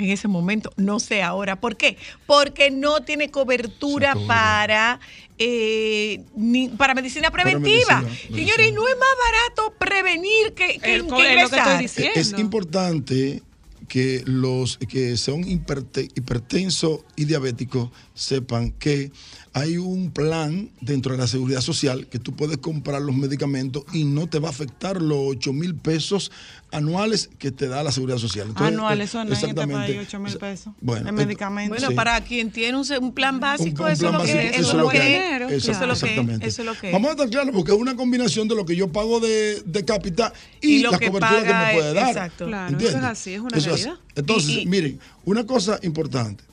[0.00, 1.60] En ese momento, no sé ahora.
[1.60, 1.98] ¿Por qué?
[2.26, 4.98] Porque no tiene cobertura para,
[5.38, 8.00] eh, ni- para medicina preventiva.
[8.00, 8.66] medicina, Señores, medicina.
[8.66, 9.08] y no es más
[9.58, 11.82] barato prevenir que, que, El que co- es lo que ingresar.
[11.84, 12.40] estoy Es diciendo.
[12.40, 13.42] importante
[13.88, 19.10] que los que son hiperte- hipertensos y diabéticos sepan que
[19.52, 24.04] hay un plan dentro de la seguridad social que tú puedes comprar los medicamentos y
[24.04, 26.30] no te va a afectar los 8 mil pesos
[26.70, 28.46] anuales que te da la seguridad social.
[28.46, 29.92] Entonces, Anual, eh, este exactamente.
[29.94, 30.72] país, 8 mil pesos.
[30.80, 31.78] Bueno, en ent- medicamentos.
[31.78, 31.94] Bueno, Sí.
[31.96, 34.74] para quien tiene un, plan básico, Un- un eso, plan es lo que, eso es
[34.74, 35.12] lo que hay.
[35.14, 35.20] es.
[35.24, 36.02] Dinero, Eso es lo que es.
[36.02, 36.46] Exactamente.
[36.46, 36.92] Eso es lo que es.
[36.92, 39.84] Vamos a estar claros porque es una combinación de lo que yo pago de, de
[39.84, 42.08] cápita y, Y lo la que cobertura que paga me puede es- dar.
[42.08, 42.46] exacto.
[42.46, 43.94] Claro, eso es así, es una Eso realidad.
[44.14, 46.44] Entonces, Y- y- miren, una cosa importante.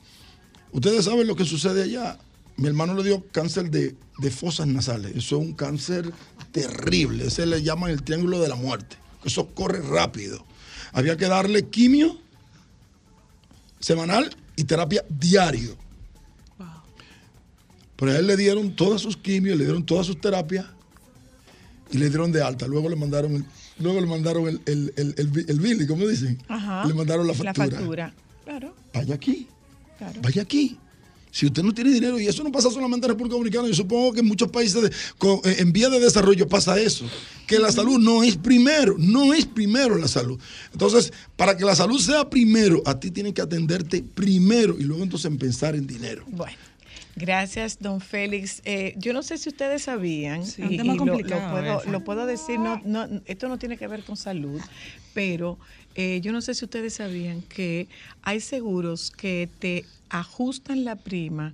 [0.71, 2.17] Ustedes saben lo que sucede allá.
[2.57, 5.11] Mi hermano le dio cáncer de, de fosas nasales.
[5.15, 6.11] Eso es un cáncer
[6.51, 7.27] terrible.
[7.27, 8.95] Ese le llaman el triángulo de la muerte.
[9.23, 10.43] Eso corre rápido.
[10.91, 12.17] Había que darle quimio
[13.79, 15.75] semanal y terapia diario.
[17.95, 20.65] Pero a él le dieron todas sus quimios, le dieron todas sus terapias
[21.91, 22.67] y le dieron de alta.
[22.67, 23.45] Luego le mandaron el,
[23.79, 26.37] luego le mandaron el, el, el, el, bi- el bill, ¿cómo dicen?
[26.47, 26.85] Ajá.
[26.85, 27.65] Le mandaron la factura.
[27.65, 28.13] La factura.
[28.45, 29.47] Claro, Vaya aquí,
[29.97, 30.21] claro.
[30.21, 30.77] vaya aquí.
[31.31, 34.13] Si usted no tiene dinero, y eso no pasa solamente en República Dominicana, yo supongo
[34.13, 37.05] que en muchos países de- con- eh, en vía de desarrollo pasa eso,
[37.45, 40.39] que la salud no es primero, no es primero la salud.
[40.71, 45.03] Entonces, para que la salud sea primero, a ti tienen que atenderte primero y luego
[45.03, 46.23] entonces en pensar en dinero.
[46.27, 46.53] Bueno.
[47.19, 48.61] Gracias, don Félix.
[48.63, 51.89] Eh, yo no sé si ustedes sabían, Sí, un y, tema y lo- puedo, ese.
[51.89, 54.61] lo puedo decir, no, no, esto no tiene que ver con salud,
[55.15, 55.57] pero
[55.97, 57.89] eh, yo no sé si ustedes sabían que
[58.21, 61.53] hay seguros que te ajustan la prima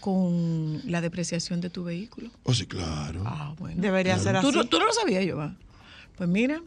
[0.00, 2.30] con la depreciación de tu vehículo.
[2.44, 3.22] Oh, sí, claro.
[3.26, 3.82] Ah, bueno.
[3.82, 4.56] Debería ser ¿Tú, así.
[4.56, 5.36] no- tú no lo sabías, yo
[6.16, 6.62] Pues mira,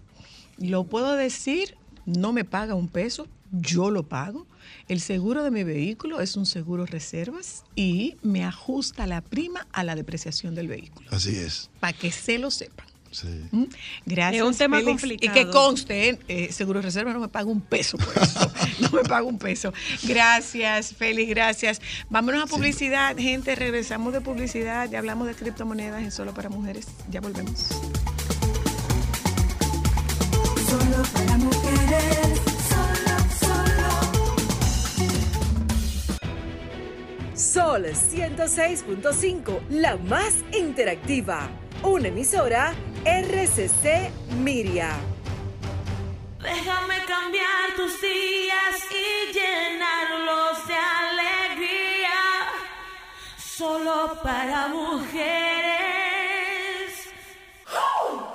[0.57, 4.45] lo puedo decir, no me paga un peso, yo lo pago.
[4.87, 9.83] El seguro de mi vehículo es un seguro reservas y me ajusta la prima a
[9.83, 11.69] la depreciación del vehículo, Así es.
[11.79, 12.85] para que se lo sepan.
[13.13, 13.27] Sí.
[13.51, 13.65] ¿Mm?
[14.05, 14.41] Gracias.
[14.41, 15.01] Es un tema Félix.
[15.01, 15.39] complicado.
[15.39, 18.51] Y que conste, eh, Seguro Reserva no me paga un peso por eso.
[18.79, 19.71] no me paga un peso.
[20.03, 21.81] Gracias, Félix, gracias.
[22.09, 23.55] Vámonos a publicidad, gente.
[23.55, 24.89] Regresamos de publicidad.
[24.89, 26.87] Ya hablamos de criptomonedas en Solo para Mujeres.
[27.11, 27.67] Ya volvemos.
[30.67, 33.93] Solo para mujeres, solo, solo.
[37.35, 41.62] Sol 106.5, la más interactiva.
[41.83, 42.73] Una emisora
[43.03, 44.91] RCC Miria.
[46.41, 52.19] Déjame cambiar tus días y llenarlos de alegría.
[53.37, 55.33] Solo para mujeres.
[57.69, 58.32] ¿Dónde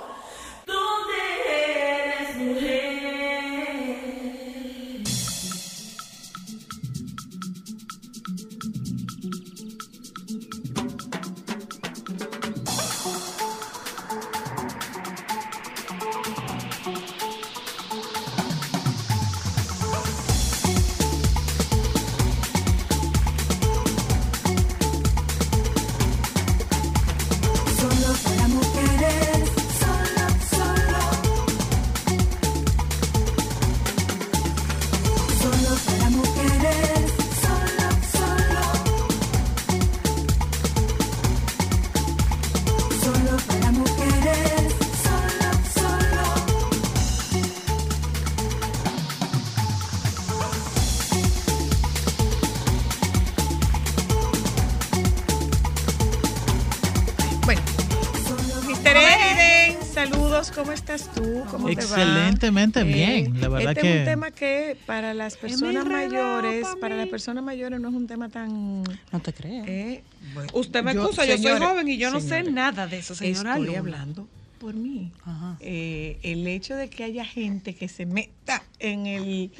[61.01, 61.43] estás tú?
[61.51, 61.81] ¿Cómo te va?
[61.81, 66.75] Excelentemente bien, la verdad este que- es un tema que para las personas mayores, pa'
[66.79, 68.83] para las personas mayores no es un tema tan...
[68.83, 69.67] No te creas.
[69.67, 73.15] eh, bueno, Usted me excusa, yo soy joven y yo no sé nada de eso,
[73.15, 73.51] señora.
[73.53, 73.79] Estoy Luna.
[73.79, 74.27] hablando
[74.59, 75.11] por mí.
[75.23, 75.55] Ajá.
[75.61, 79.51] Eh, el hecho de que haya gente que se meta en el...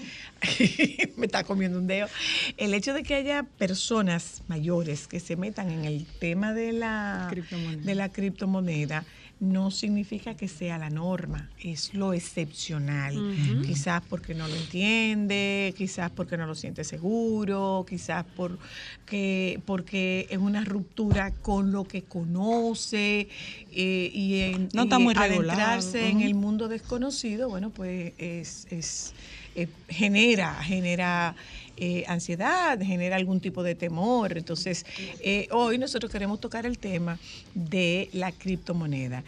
[1.15, 2.07] me está comiendo un dedo.
[2.57, 7.27] El hecho de que haya personas mayores que se metan en el tema de la
[7.29, 7.81] Criptomoneda.
[7.85, 9.05] de la criptomoneda
[9.39, 13.13] no significa que sea la norma, es lo excepcional.
[13.65, 20.37] Quizás porque no lo entiende, quizás porque no lo siente seguro, quizás porque, porque es
[20.37, 23.29] una ruptura con lo que conoce
[23.71, 25.13] eh, y, en, No está y muy
[26.09, 29.13] en el mundo desconocido, bueno, pues es, es-
[29.55, 31.35] eh, genera, genera
[31.79, 34.37] eh, ansiedad, genera algún tipo de temor.
[34.37, 34.85] Entonces,
[35.21, 37.17] eh, hoy nosotros queremos tocar el tema
[37.53, 39.23] de la criptomoneda.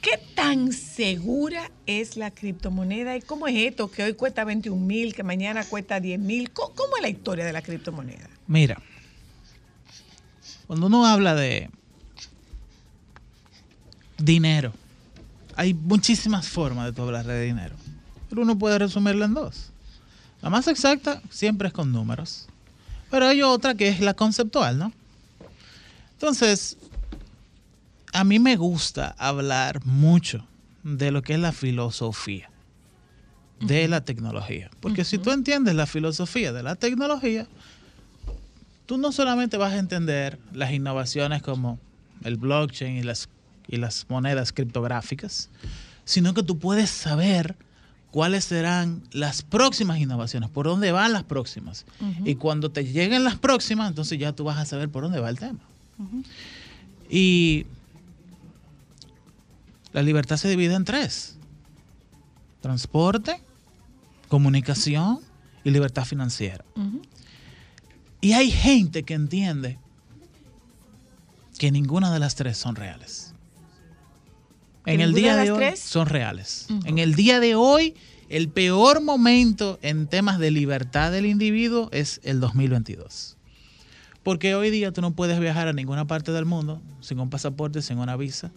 [0.00, 5.14] ¿Qué tan segura es la criptomoneda y cómo es esto que hoy cuesta 21 mil,
[5.14, 6.50] que mañana cuesta 10 mil?
[6.50, 8.28] ¿Cómo, cómo es la historia de la criptomoneda?
[8.46, 8.80] Mira,
[10.66, 11.68] cuando uno habla de
[14.18, 14.72] dinero,
[15.56, 17.74] hay muchísimas formas de hablar de dinero,
[18.28, 19.71] pero uno puede resumirlo en dos.
[20.42, 22.48] La más exacta siempre es con números,
[23.10, 24.92] pero hay otra que es la conceptual, ¿no?
[26.14, 26.76] Entonces,
[28.12, 30.46] a mí me gusta hablar mucho
[30.82, 32.50] de lo que es la filosofía
[33.60, 37.46] de la tecnología, porque si tú entiendes la filosofía de la tecnología,
[38.86, 41.78] tú no solamente vas a entender las innovaciones como
[42.24, 43.28] el blockchain y las,
[43.68, 45.48] y las monedas criptográficas,
[46.04, 47.54] sino que tú puedes saber
[48.12, 51.86] cuáles serán las próximas innovaciones, por dónde van las próximas.
[52.24, 55.30] Y cuando te lleguen las próximas, entonces ya tú vas a saber por dónde va
[55.30, 55.58] el tema.
[57.10, 57.66] Y
[59.92, 61.36] la libertad se divide en tres.
[62.60, 63.40] Transporte,
[64.28, 65.18] comunicación
[65.64, 66.64] y libertad financiera.
[68.20, 69.78] Y hay gente que entiende
[71.58, 73.31] que ninguna de las tres son reales.
[74.84, 75.80] ¿Que En el día de hoy tres?
[75.80, 76.66] son reales.
[76.84, 77.94] En el día de hoy,
[78.28, 83.36] el peor momento en temas de libertad del individuo es el 2022.
[84.22, 87.82] Porque hoy día tú no puedes viajar a ninguna parte del mundo sin un pasaporte,
[87.82, 88.50] sin una visa.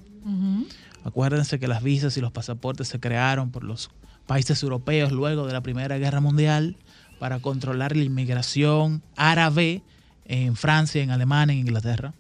[1.03, 3.91] Acuérdense que las visas y los pasaportes se crearon por los
[4.25, 6.77] países europeos luego de la Primera Guerra Mundial
[7.19, 9.83] para controlar la inmigración árabe
[10.25, 12.13] en Francia, en Alemania, en Inglaterra.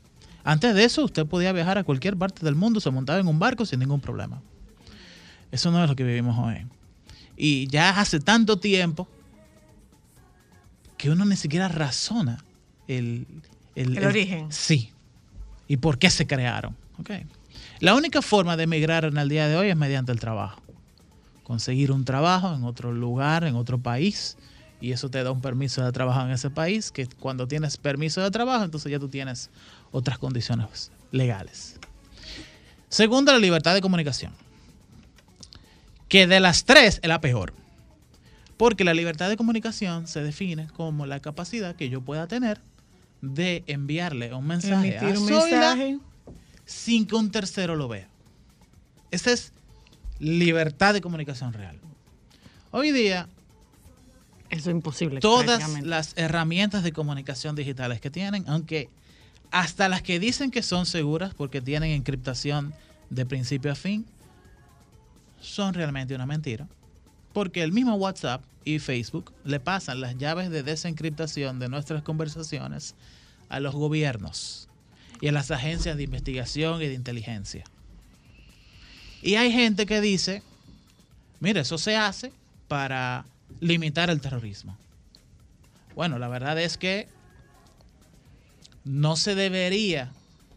[0.47, 3.39] Antes de eso, usted podía viajar a cualquier parte del mundo, se montaba en un
[3.39, 4.43] barco sin ningún problema.
[5.51, 6.67] Eso no es lo que vivimos hoy.
[7.35, 9.07] Y ya hace tanto tiempo
[10.99, 12.45] que uno ni siquiera razona
[12.87, 13.25] el,
[13.73, 14.51] El origen.
[14.51, 14.91] Sí.
[15.67, 16.75] ¿Y por qué se crearon?
[17.79, 20.61] La única forma de emigrar en el día de hoy es mediante el trabajo.
[21.43, 24.37] Conseguir un trabajo en otro lugar, en otro país,
[24.79, 28.21] y eso te da un permiso de trabajo en ese país, que cuando tienes permiso
[28.21, 29.49] de trabajo, entonces ya tú tienes
[29.91, 31.79] otras condiciones legales.
[32.89, 34.33] Segundo, la libertad de comunicación.
[36.07, 37.53] Que de las tres es la peor.
[38.57, 42.61] Porque la libertad de comunicación se define como la capacidad que yo pueda tener
[43.21, 45.99] de enviarle un mensaje Emitir a un mensaje.
[46.65, 48.07] sin que un tercero lo vea.
[49.11, 49.51] Esa es
[50.19, 51.77] libertad de comunicación real.
[52.71, 53.27] Hoy día,
[54.49, 55.19] Eso es imposible.
[55.19, 58.89] todas las herramientas de comunicación digitales que tienen, aunque
[59.51, 62.73] hasta las que dicen que son seguras porque tienen encriptación
[63.09, 64.05] de principio a fin,
[65.39, 66.67] son realmente una mentira.
[67.33, 72.95] porque el mismo WhatsApp y Facebook le pasan las llaves de desencriptación de nuestras conversaciones
[73.49, 74.69] a los gobiernos
[75.19, 77.65] y a las agencias de investigación y de inteligencia.
[79.21, 80.43] Y hay gente que dice,
[81.41, 82.31] mire, eso se hace
[82.69, 83.25] para
[83.59, 84.77] limitar el terrorismo.
[85.93, 87.09] Bueno, la verdad es que
[88.85, 90.13] no se debería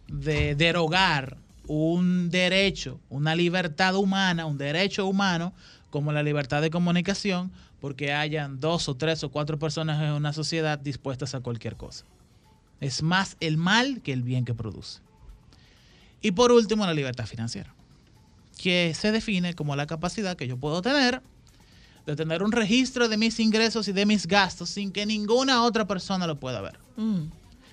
[0.06, 5.52] de derogar un derecho, una libertad humana, un derecho humano
[5.90, 7.50] como la libertad de comunicación,
[7.80, 12.04] porque hayan dos o tres o cuatro personas en una sociedad dispuestas a cualquier cosa.
[12.80, 15.00] Es más el mal que el bien que produce.
[16.20, 17.74] Y por último, la libertad financiera,
[18.56, 21.22] que se define como la capacidad que yo puedo tener
[22.06, 25.86] de tener un registro de mis ingresos y de mis gastos sin que ninguna otra
[25.86, 26.78] persona lo pueda ver.
[26.96, 27.24] Mm.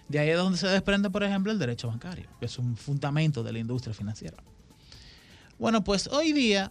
[0.08, 3.42] De ahí es donde se desprende, por ejemplo, el derecho bancario, que es un fundamento
[3.44, 4.38] de la industria financiera.
[5.58, 6.70] Bueno, pues hoy día,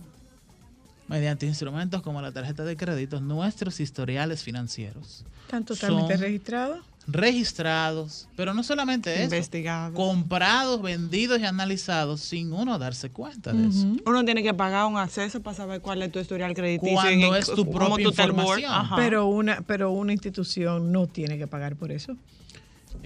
[1.09, 6.79] mediante instrumentos como la tarjeta de crédito, nuestros historiales financieros ¿Están totalmente Son- registrados?
[7.07, 9.93] registrados, pero no solamente eso, Investigado.
[9.95, 13.87] comprados, vendidos y analizados sin uno darse cuenta de eso.
[14.07, 16.95] Uno tiene que pagar un acceso para saber cuál es tu historial crediticio.
[16.95, 18.73] Cuando es tu propia información.
[18.97, 22.17] Pero una, pero una institución no tiene que pagar por eso.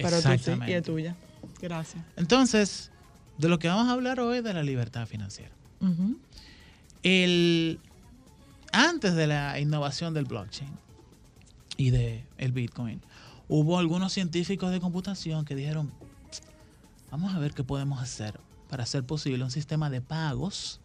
[0.02, 1.16] Pero tú sí, y es tuya.
[1.60, 2.04] Gracias.
[2.16, 2.90] Entonces,
[3.38, 5.52] de lo que vamos a hablar hoy es de la libertad financiera.
[7.02, 7.80] El,
[8.72, 10.70] antes de la innovación del blockchain
[11.76, 13.00] y del el Bitcoin,
[13.48, 15.90] hubo algunos científicos de computación que dijeron,
[17.10, 18.38] vamos a ver qué podemos hacer
[18.68, 20.80] para hacer posible un sistema de pagos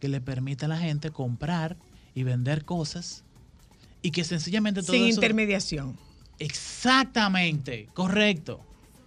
[0.00, 1.76] que le permita a la gente comprar
[2.14, 3.24] y vender cosas
[4.02, 5.96] y que sencillamente todo Sin eso- intermediación.
[6.38, 8.60] Exactamente, correcto.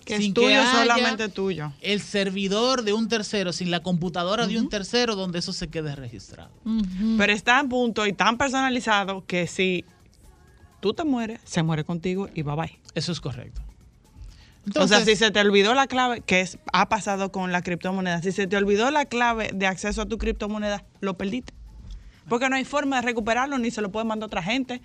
[0.06, 1.74] Que es Sin tuyo, haya solamente tuyo.
[1.82, 5.96] El servidor de un tercero, sin la computadora de un tercero donde eso se quede
[5.98, 6.52] registrado.
[7.18, 9.84] Pero está en punto y tan personalizado que si
[10.80, 12.80] tú te mueres, se muere contigo y bye bye.
[12.96, 13.62] Eso es correcto.
[14.76, 18.22] o sea, si se te olvidó la clave, que es, ha pasado con la criptomoneda,
[18.22, 21.54] si se te olvidó la clave de acceso a tu criptomoneda, lo perdiste.
[22.30, 24.82] Porque no hay forma de recuperarlo ni se lo puede mandar a otra gente.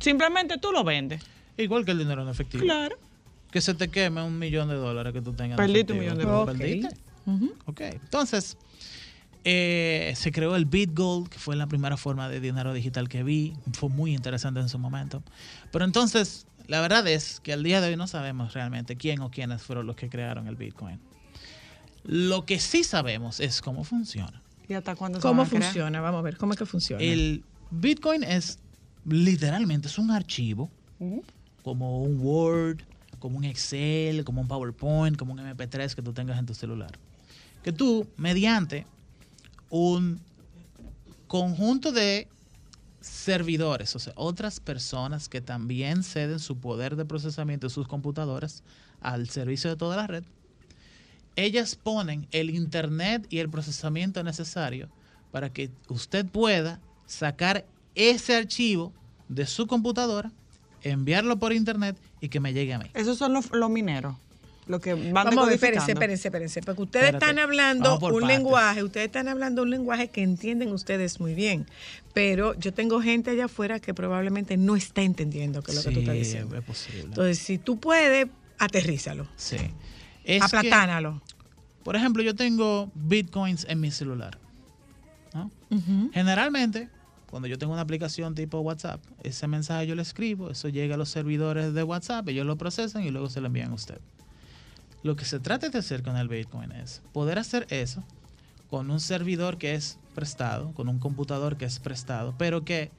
[0.00, 1.22] Simplemente tú lo vendes.
[1.56, 2.62] Igual que el dinero en efectivo.
[2.64, 2.96] Claro.
[3.50, 5.58] Que se te queme un millón de dólares que tú tengas.
[5.58, 5.98] un efectivo.
[5.98, 6.60] millón de dólares.
[6.60, 6.88] perdiste.
[7.26, 7.54] Ujú.
[7.66, 7.80] Ok.
[7.80, 8.56] Entonces,
[9.44, 13.54] eh, se creó el BitGold, que fue la primera forma de dinero digital que vi.
[13.72, 15.22] Fue muy interesante en su momento.
[15.70, 19.30] Pero entonces, la verdad es que al día de hoy no sabemos realmente quién o
[19.30, 20.98] quiénes fueron los que crearon el Bitcoin.
[22.04, 24.42] Lo que sí sabemos es cómo funciona.
[24.68, 25.62] ¿Y hasta cuándo se ¿Cómo van a crear?
[25.64, 26.00] funciona?
[26.00, 27.02] Vamos a ver, ¿cómo es que funciona?
[27.02, 28.58] El Bitcoin es
[29.04, 30.70] literalmente es un archivo,
[31.66, 32.78] como un Word,
[33.18, 36.92] como un Excel, como un PowerPoint, como un MP3 que tú tengas en tu celular.
[37.64, 38.86] Que tú, mediante
[39.68, 40.20] un
[41.26, 42.28] conjunto de
[43.00, 48.62] servidores, o sea, otras personas que también ceden su poder de procesamiento de sus computadoras
[49.00, 50.22] al servicio de toda la red,
[51.34, 54.88] ellas ponen el internet y el procesamiento necesario
[55.32, 58.92] para que usted pueda sacar ese archivo
[59.28, 60.30] de su computadora,
[60.90, 62.86] enviarlo por internet y que me llegue a mí.
[62.94, 64.16] Esos son los, los mineros.
[64.66, 66.60] Los que van Vamos espérense, espérense, espérense.
[66.62, 67.24] Porque ustedes Espérate.
[67.26, 68.26] están hablando un partes.
[68.26, 71.66] lenguaje, ustedes están hablando un lenguaje que entienden ustedes muy bien.
[72.14, 75.90] Pero yo tengo gente allá afuera que probablemente no está entendiendo qué es lo que
[75.94, 76.56] tú estás Sí, diciendo.
[76.56, 77.00] es posible.
[77.02, 78.26] Entonces, si tú puedes,
[78.58, 79.28] aterrízalo.
[79.36, 79.56] sí.
[80.24, 81.22] Es que, aplatánalo.
[81.84, 84.36] por ejemplo, yo tengo bitcoins en mi celular.
[85.32, 85.48] ¿no?
[86.12, 86.88] Generalmente,
[87.36, 90.96] cuando yo tengo una aplicación tipo WhatsApp, ese mensaje yo lo escribo, eso llega a
[90.96, 94.00] los servidores de WhatsApp, ellos lo procesan y luego se lo envían a usted.
[95.02, 98.02] Lo que se trata de hacer con el Bitcoin es poder hacer eso
[98.70, 102.90] con un servidor que es prestado, con un computador que es prestado, pero que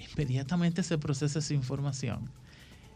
[0.00, 2.28] inmediatamente se procesa esa información.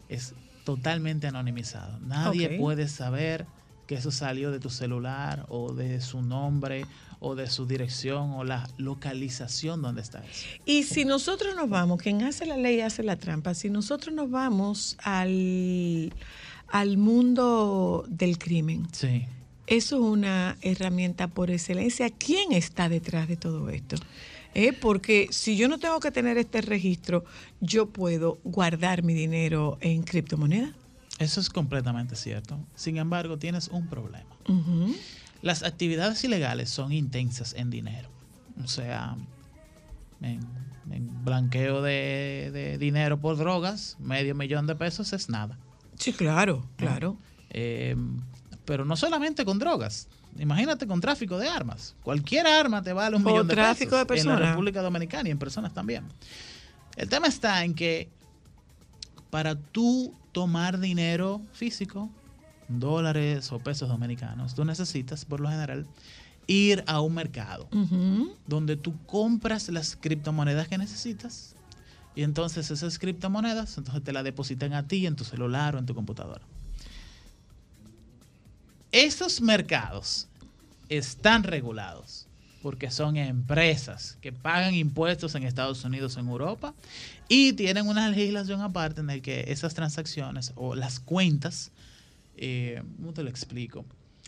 [0.09, 0.33] Es
[0.65, 1.99] totalmente anonimizado.
[2.01, 3.45] Nadie puede saber
[3.91, 6.85] que eso salió de tu celular o de su nombre
[7.19, 10.45] o de su dirección o la localización donde está eso.
[10.65, 14.31] Y si nosotros nos vamos, quien hace la ley hace la trampa, si nosotros nos
[14.31, 16.13] vamos al,
[16.69, 19.25] al mundo del crimen, Sí.
[19.67, 22.09] eso es una herramienta por excelencia.
[22.11, 23.97] ¿Quién está detrás de todo esto?
[24.53, 27.25] Eh, Porque si yo no tengo que tener este registro,
[27.59, 30.73] yo puedo guardar mi dinero en criptomoneda.
[31.21, 32.57] Eso es completamente cierto.
[32.75, 34.25] Sin embargo, tienes un problema.
[35.41, 38.09] Las actividades ilegales son intensas en dinero.
[38.63, 39.15] O sea,
[40.21, 40.39] en,
[40.91, 45.57] en blanqueo de, de dinero por drogas, medio millón de pesos es nada.
[45.97, 47.17] Sí, claro, claro.
[47.51, 47.95] Eh,
[48.65, 50.07] pero no solamente con drogas.
[50.39, 51.95] Imagínate con tráfico de armas.
[52.03, 53.97] Cualquier arma te vale un O millón de tráfico pesos.
[53.97, 54.49] de En la personas.
[54.51, 56.05] República Dominicana y en personas también.
[56.95, 58.09] El tema está en que
[59.29, 62.09] para tú tomar dinero físico,
[62.67, 65.87] dólares o pesos dominicanos, tú necesitas, por lo general,
[66.47, 67.67] ir a un mercado
[68.47, 71.55] donde tú compras las criptomonedas que necesitas
[72.15, 75.85] y entonces esas criptomonedas entonces te las depositan a ti en tu celular o en
[75.85, 76.41] tu computadora.
[78.91, 80.27] Esos mercados
[80.89, 82.27] están regulados
[82.61, 86.73] porque son empresas que pagan impuestos en Estados Unidos, en Europa,
[87.33, 91.71] y tienen una legislación aparte en la que esas transacciones o las cuentas,
[92.35, 93.85] eh, ¿cómo te lo explico?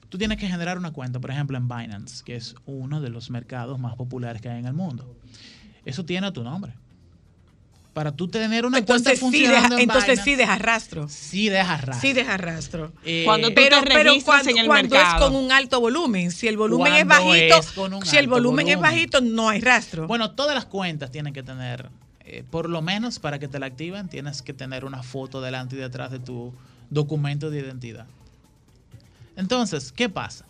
[0.08, 3.30] Tú tienes que generar una cuenta, por ejemplo, en Binance, que es uno de los
[3.30, 5.18] mercados más populares que hay en el mundo.
[5.84, 6.72] Eso tiene tu nombre.
[7.92, 11.08] Para tú tener una Entonces, cuenta sí, deja, en entonces Binance, sí deja rastro.
[11.10, 12.02] sí deja rastro.
[12.02, 12.94] Sí deja rastro.
[13.04, 15.26] Eh, Cuando tú pero, te pero cuando, en el cuando mercado.
[15.26, 17.66] es con un alto volumen, si el volumen es bajito, es
[18.10, 18.80] si el alto volumen, es volumen.
[18.80, 20.08] bajito, no hay rastro.
[20.08, 21.90] Bueno, todas las cuentas tienen que tener,
[22.34, 25.76] eh, por lo menos para que te la activen, tienes que tener una foto delante
[25.76, 26.52] y detrás de tu
[26.90, 28.08] documento de identidad.
[29.36, 30.46] Entonces, ¿qué pasa?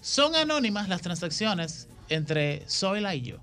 [0.00, 3.36] Son anónimas las transacciones entre Zoila y yo.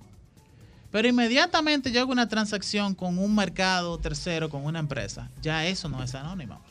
[0.90, 5.90] Pero inmediatamente yo hago una transacción con un mercado tercero, con una empresa, ya eso
[5.90, 6.62] no es anónimo.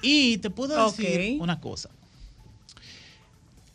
[0.00, 1.90] Y te puedo decir una cosa.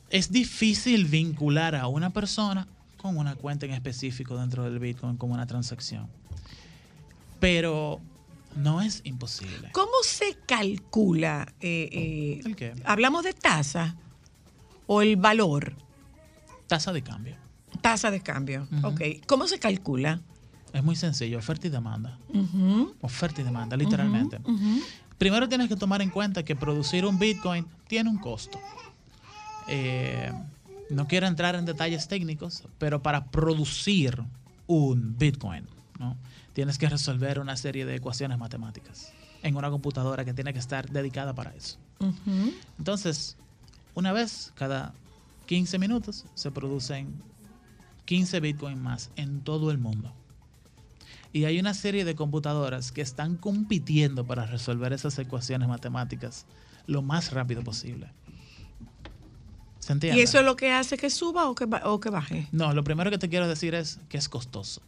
[0.09, 2.67] Es difícil vincular a una persona
[2.97, 6.07] con una cuenta en específico dentro del Bitcoin como una transacción.
[7.43, 7.99] Pero
[8.55, 9.69] no es imposible.
[9.73, 11.53] ¿Cómo se calcula?
[11.59, 12.73] eh, eh, ¿El qué?
[12.85, 13.97] ¿Hablamos de tasa
[14.87, 15.75] o el valor?
[16.67, 17.35] Tasa de cambio.
[17.81, 18.65] Tasa de cambio.
[18.83, 19.01] Ok.
[19.27, 20.21] ¿Cómo se calcula?
[20.71, 22.17] Es muy sencillo, oferta y demanda.
[23.01, 24.39] Oferta y demanda, literalmente.
[25.17, 28.57] Primero tienes que tomar en cuenta que producir un Bitcoin tiene un costo.
[29.67, 30.31] Eh,
[30.89, 34.23] no quiero entrar en detalles técnicos, pero para producir
[34.65, 35.67] un Bitcoin,
[35.99, 36.15] ¿no?
[36.53, 40.89] Tienes que resolver una serie de ecuaciones matemáticas en una computadora que tiene que estar
[40.89, 41.77] dedicada para eso.
[42.77, 43.37] Entonces,
[43.93, 44.93] una vez cada
[45.47, 47.21] 15 minutos se producen
[48.05, 50.13] 15 Bitcoin más en todo el mundo.
[51.33, 56.45] Y hay una serie de computadoras que están compitiendo para resolver esas ecuaciones matemáticas
[56.85, 58.11] lo más rápido posible.
[59.79, 60.19] ¿Se entiende?
[60.19, 62.47] ¿Y eso es lo que hace que suba o que, o que baje?
[62.51, 64.81] No, lo primero que te quiero decir es que es costoso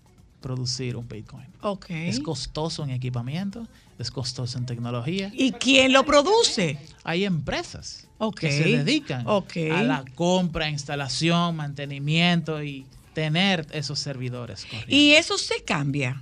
[0.45, 1.47] producir un Bitcoin.
[1.61, 1.87] Ok.
[1.89, 3.67] Es costoso en equipamiento,
[3.97, 5.31] es costoso en tecnología.
[5.33, 6.77] ¿Y quién lo produce?
[7.03, 8.07] Hay empresas
[8.39, 12.85] que se dedican a la compra, instalación, mantenimiento y
[13.15, 14.95] tener esos servidores corriendo.
[14.95, 16.21] Y eso se cambia.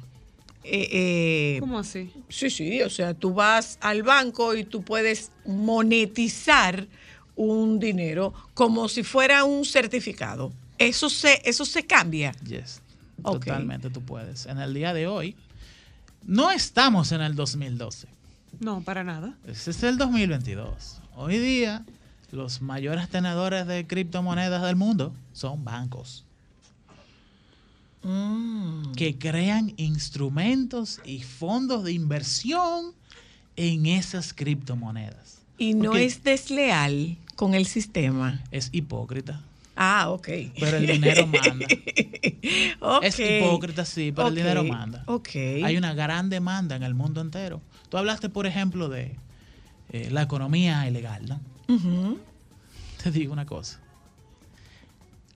[0.63, 2.09] Eh, eh, ¿Cómo así?
[2.30, 6.88] Sí, sí, o sea, tú vas al banco y tú puedes monetizar
[7.36, 10.53] un dinero como si fuera un certificado.
[10.78, 12.32] Eso se, eso se cambia.
[12.47, 12.82] Yes,
[13.24, 14.45] Totalmente tú puedes.
[14.45, 15.36] En el día de hoy,
[16.26, 18.07] no estamos en el 2012.
[18.59, 19.36] No, para nada.
[19.45, 21.01] Ese es el 2022.
[21.15, 21.86] Hoy día,
[22.32, 26.26] los mayores tenedores de criptomonedas del mundo son bancos.
[28.95, 32.93] Que crean instrumentos y fondos de inversión
[33.55, 35.39] en esas criptomonedas.
[35.57, 38.41] Y no Porque es desleal con el sistema.
[38.51, 39.41] Es hipócrita.
[39.76, 40.28] Ah, ok.
[40.59, 41.65] Pero el dinero manda.
[43.01, 45.03] Es hipócrita, sí, pero el dinero manda.
[45.07, 45.30] Ok.
[45.63, 47.61] Hay una gran demanda en el mundo entero.
[47.89, 49.15] Tú hablaste, por ejemplo, de
[49.89, 51.39] eh, la economía ilegal, ¿no?
[53.01, 53.80] Te digo una cosa.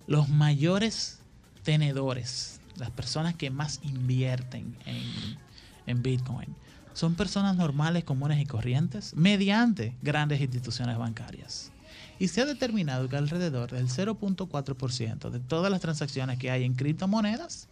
[0.05, 1.19] Los mayores
[1.63, 5.37] tenedores, las personas que más invierten en,
[5.85, 6.55] en Bitcoin,
[6.93, 11.71] son personas normales, comunes y corrientes mediante grandes instituciones bancarias.
[12.19, 16.73] Y se ha determinado que alrededor del 0.4% de todas las transacciones que hay en
[16.73, 17.67] criptomonedas,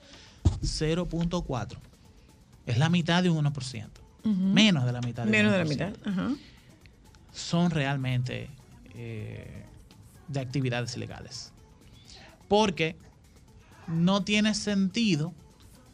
[0.61, 1.77] 0.4
[2.65, 3.87] es la mitad de un 1%.
[4.23, 5.69] Menos de la mitad de Menos de la 1%.
[5.69, 5.93] mitad.
[6.03, 6.35] Ajá.
[7.31, 8.49] son realmente
[8.95, 9.65] eh,
[10.27, 11.51] de actividades ilegales.
[12.47, 12.95] Porque
[13.87, 15.33] no tiene sentido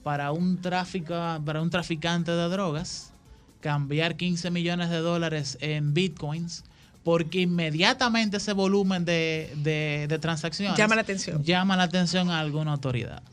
[0.04, 1.14] para un, tráfico,
[1.46, 3.12] para un traficante de drogas
[3.60, 6.64] cambiar 15 millones de dólares en bitcoins
[7.04, 11.44] porque inmediatamente ese volumen de, de- de transacciones Llama la atención.
[11.44, 13.24] llama la atención a alguna autoridad.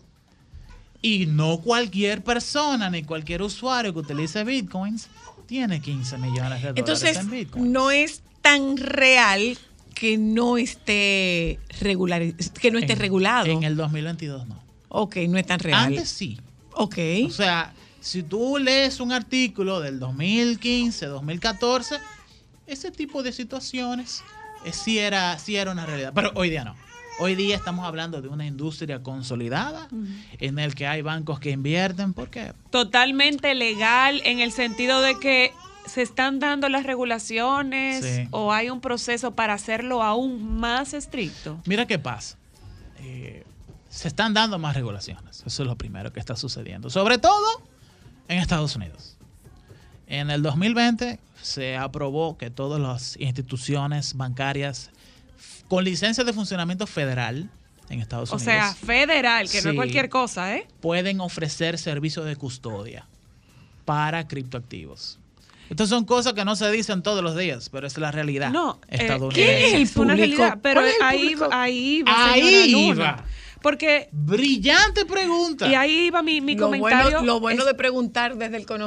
[1.02, 5.08] Y no cualquier persona ni cualquier usuario que utilice bitcoins
[5.46, 7.66] tiene 15 millones de dólares Entonces, en bitcoins.
[7.68, 9.56] no es tan real
[9.94, 12.22] que no esté regular,
[12.60, 13.46] que no esté En- regulado.
[13.46, 14.58] En el 2022 no.
[14.88, 15.84] Ok, no es tan real.
[15.86, 16.38] Antes sí.
[16.72, 16.96] Ok.
[17.26, 21.96] O sea, si tú lees un artículo del 2015, 2014,
[22.68, 24.22] ese tipo de situaciones
[24.64, 26.12] eh, sí, era, sí era una realidad.
[26.14, 26.74] Pero hoy día no.
[27.20, 29.88] Hoy día estamos hablando de una industria consolidada
[30.38, 32.12] en el que hay bancos que invierten.
[32.14, 32.52] ¿Por qué?
[32.70, 35.52] Totalmente legal en el sentido de que
[35.86, 38.28] se están dando las regulaciones Sí.
[38.30, 41.60] o hay un proceso para hacerlo aún más estricto.
[41.66, 42.36] Mira qué pasa.
[43.00, 43.42] Eh,
[43.88, 45.42] se están dando más regulaciones.
[45.44, 46.88] Eso es lo primero que está sucediendo.
[46.88, 47.62] Sobre todo
[48.28, 49.16] en Estados Unidos.
[50.06, 51.18] En el 2020
[51.48, 54.90] se aprobó que todas las instituciones bancarias
[55.68, 57.50] con licencia de funcionamiento federal
[57.90, 60.66] en Estados O Unidos sea, federal, que no es cualquier cosa, ¿eh?
[60.80, 63.06] pueden ofrecer servicios de custodia
[63.84, 65.18] para criptoactivos.
[65.70, 68.80] Estas son cosas que no se dicen todos los días, pero es la realidad No,
[68.88, 69.18] eh.
[69.32, 71.48] ¿quién es una realidad, pero ¿Cuál es el ahí, público?
[71.52, 73.24] ahí va, Ahí iba.
[73.62, 75.66] Porque, Brillante pregunta.
[75.68, 77.04] y ahí iba mi, mi lo comentario.
[77.18, 78.84] bueno, lo bueno es- de preguntar desde el, Claro.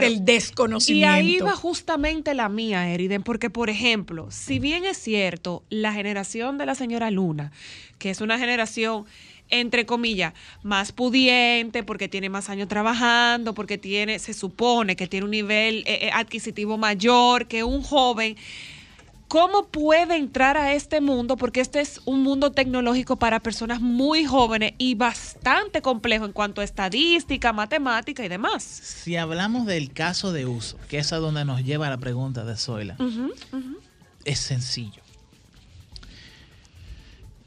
[0.00, 1.12] desde el Y desconocimiento.
[1.12, 6.56] ahí va justamente la mía, Eriden, porque por ejemplo, si bien es cierto, la generación
[6.58, 7.52] de la señora Luna,
[7.98, 9.04] que es una generación
[9.50, 15.24] entre comillas, más pudiente, porque tiene más años trabajando, porque tiene, se supone que tiene
[15.24, 18.36] un nivel eh, eh, adquisitivo mayor que un joven.
[19.28, 21.36] ¿Cómo puede entrar a este mundo?
[21.36, 26.60] Porque este es un mundo tecnológico para personas muy jóvenes y bastante complejo en cuanto
[26.60, 28.62] a estadística, matemática y demás.
[28.62, 32.56] Si hablamos del caso de uso, que es a donde nos lleva la pregunta de
[32.56, 32.96] Zoila,
[34.24, 35.02] es sencillo.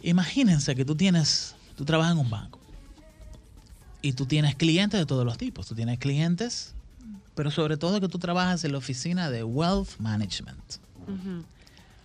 [0.01, 2.59] Imagínense que tú tienes, tú trabajas en un banco
[4.01, 5.67] y tú tienes clientes de todos los tipos.
[5.67, 6.73] Tú tienes clientes,
[7.36, 10.61] pero sobre todo que tú trabajas en la oficina de Wealth Management.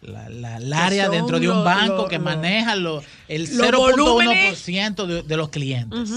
[0.02, 3.42] La, la- el área dentro de un lo- banco lo- que lo- maneja lo- el
[3.56, 6.10] los 0.1% de, de los clientes,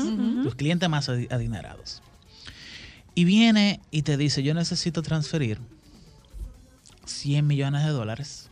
[0.44, 2.02] los clientes más adi- adinerados.
[3.14, 5.60] Y viene y te dice, yo necesito transferir
[7.06, 8.50] 100 millones de dólares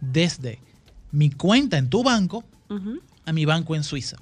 [0.00, 0.60] desde
[1.12, 2.44] mi cuenta en tu banco
[3.24, 4.16] a mi banco en Suiza.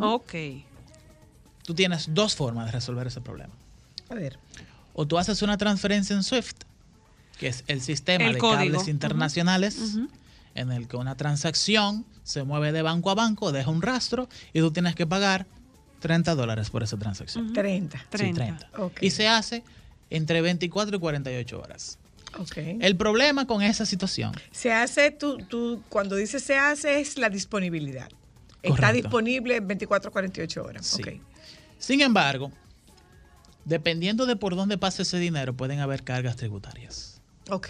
[0.00, 0.34] Ok.
[1.64, 3.52] Tú tienes dos formas de resolver ese problema.
[4.10, 4.38] A ver.
[4.94, 6.64] O tú haces una transferencia en SWIFT,
[7.38, 8.72] que es el sistema El de código.
[8.72, 9.96] cables internacionales,
[10.54, 14.60] en el que una transacción se mueve de banco a banco, deja un rastro y
[14.60, 15.46] tú tienes que pagar
[16.00, 17.52] 30 dólares por esa transacción.
[17.52, 17.98] 30.
[17.98, 18.44] Sí, 30.
[18.44, 18.82] 30.
[18.82, 19.02] Ok.
[19.02, 19.62] Y se hace
[20.10, 21.98] entre 24 y 48 horas.
[22.56, 27.30] El problema con esa situación, Se hace, tú, tú, cuando dices se hace, es la
[27.30, 28.08] disponibilidad.
[28.62, 30.86] Está disponible en 24 48 horas.
[30.86, 31.20] Sí.
[31.78, 32.52] Sin embargo,
[33.64, 37.17] dependiendo de por dónde pase ese dinero, pueden haber cargas tributarias.
[37.48, 37.68] Ok.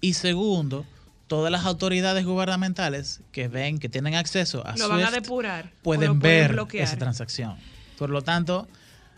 [0.00, 0.84] Y segundo,
[1.26, 5.72] todas las autoridades gubernamentales que ven que tienen acceso a Lo van a SWIFT depurar.
[5.82, 6.84] pueden ver bloquear.
[6.84, 7.56] esa transacción.
[7.98, 8.66] Por lo tanto,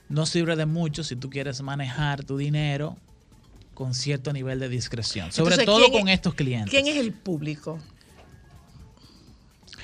[0.08, 2.96] no sirve de mucho si tú quieres manejar tu dinero
[3.74, 6.70] con cierto nivel de discreción, sobre Entonces, todo ¿quién con es- estos clientes.
[6.70, 7.78] ¿Quién es el público?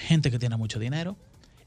[0.06, 1.16] Gente que tiene mucho dinero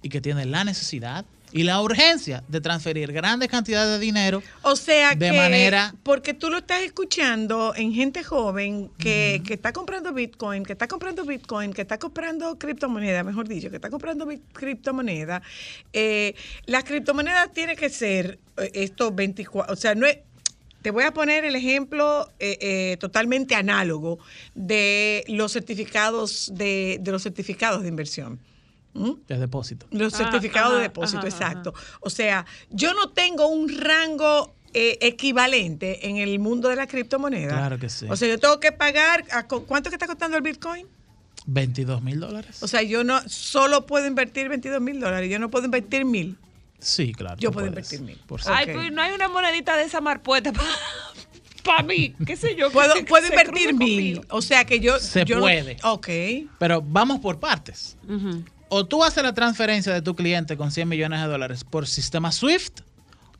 [0.01, 4.75] y que tiene la necesidad y la urgencia de transferir grandes cantidades de dinero O
[4.75, 9.73] sea De que, manera- porque tú lo estás escuchando en gente joven que, que está
[9.73, 14.27] comprando Bitcoin, que está comprando Bitcoin, que está comprando criptomoneda, mejor dicho, que está comprando
[14.53, 15.41] criptomoneda.
[15.93, 16.35] Eh,
[16.65, 20.19] las criptomonedas tienen que ser eh, estos 24, o sea, no es,
[20.81, 24.17] te voy a poner el ejemplo eh, eh, totalmente análogo
[24.55, 28.39] de los certificados de, de los certificados de inversión.
[28.93, 29.11] ¿Mm?
[29.27, 29.87] de depósito.
[29.91, 31.73] Los Ah, certificados ajá, de depósito, ajá, exacto.
[32.01, 37.49] O sea, yo no tengo un rango eh, equivalente en el mundo de la criptomoneda.
[37.57, 38.05] Claro que sí.
[38.09, 40.87] O sea, yo tengo que pagar, a ¿cuánto que está costando el Bitcoin?
[41.45, 42.61] 22 mil dólares.
[42.61, 46.37] O sea, yo no solo puedo invertir 22 mil dólares, yo no puedo invertir mil.
[46.79, 47.35] sí, claro.
[47.39, 48.25] yo puedo puedes, invertir mil.
[48.27, 48.41] por.
[48.45, 50.51] Ay, pues no hay una monedita de esa marpueta
[51.63, 52.71] para mí, qué sé yo.
[52.71, 54.17] Puedo, se- puedo invertir mil.
[54.17, 54.23] conmigo.
[54.29, 54.99] O sea, que yo...
[54.99, 55.77] Se yo no- puede.
[55.83, 56.07] ok.
[56.59, 57.97] Pero vamos por partes.
[58.07, 58.43] Ujú.
[58.73, 62.31] O tú haces la transferencia de tu cliente con 100 millones de dólares por sistema
[62.31, 62.79] SWIFT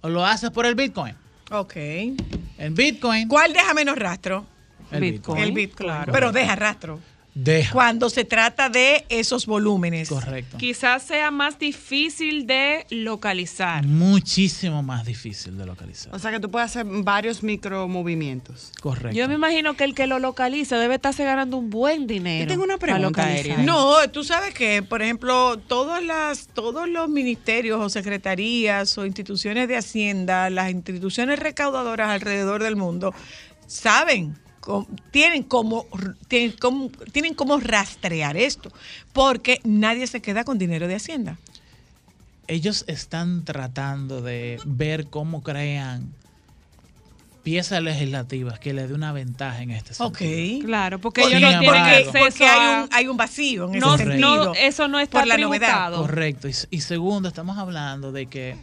[0.01, 1.15] o lo haces por el Bitcoin.
[1.51, 1.75] Ok.
[1.77, 4.45] En Bitcoin, ¿Cuál deja menos rastro?
[4.91, 5.11] el Bitcoin?
[5.38, 5.43] Bitcoin.
[5.43, 5.88] El Bitcoin.
[5.88, 6.11] claro.
[6.11, 6.99] Pero deja rastro.
[7.34, 7.71] Deja.
[7.71, 10.09] Cuando se trata de esos volúmenes.
[10.09, 10.57] Correcto.
[10.57, 13.86] Quizás sea más difícil de localizar.
[13.86, 16.13] Muchísimo más difícil de localizar.
[16.13, 18.71] O sea que tú puedes hacer varios micromovimientos.
[18.82, 19.17] Correcto.
[19.17, 22.43] Yo me imagino que el que lo localiza debe estarse ganando un buen dinero.
[22.43, 23.27] Yo tengo una pregunta.
[23.59, 29.69] No, tú sabes que, por ejemplo, todas las, todos los ministerios o secretarías o instituciones
[29.69, 33.13] de Hacienda, las instituciones recaudadoras alrededor del mundo,
[33.67, 34.36] saben,
[35.12, 35.86] tienen como,
[36.28, 38.72] tienen como, tienen como rastrear esto,
[39.14, 41.38] porque nadie se queda con dinero de Hacienda.
[42.47, 46.14] Ellos están tratando de ver cómo crean
[47.43, 50.18] piezas legislativas que le dé una ventaja en este Ok.
[50.20, 50.66] sentido.
[50.68, 53.80] Claro, porque ellos no tienen porque- acceso Porque hay un, hay un vacío en ese
[53.80, 54.45] no, sentido.
[54.45, 55.93] no, eso no está por la novedad.
[55.93, 56.47] Correcto.
[56.47, 58.57] Y, y segundo, estamos hablando de que,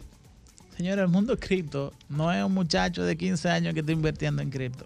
[0.77, 4.49] señora, el mundo cripto no es un muchacho de 15 años que está invirtiendo en
[4.49, 4.85] cripto.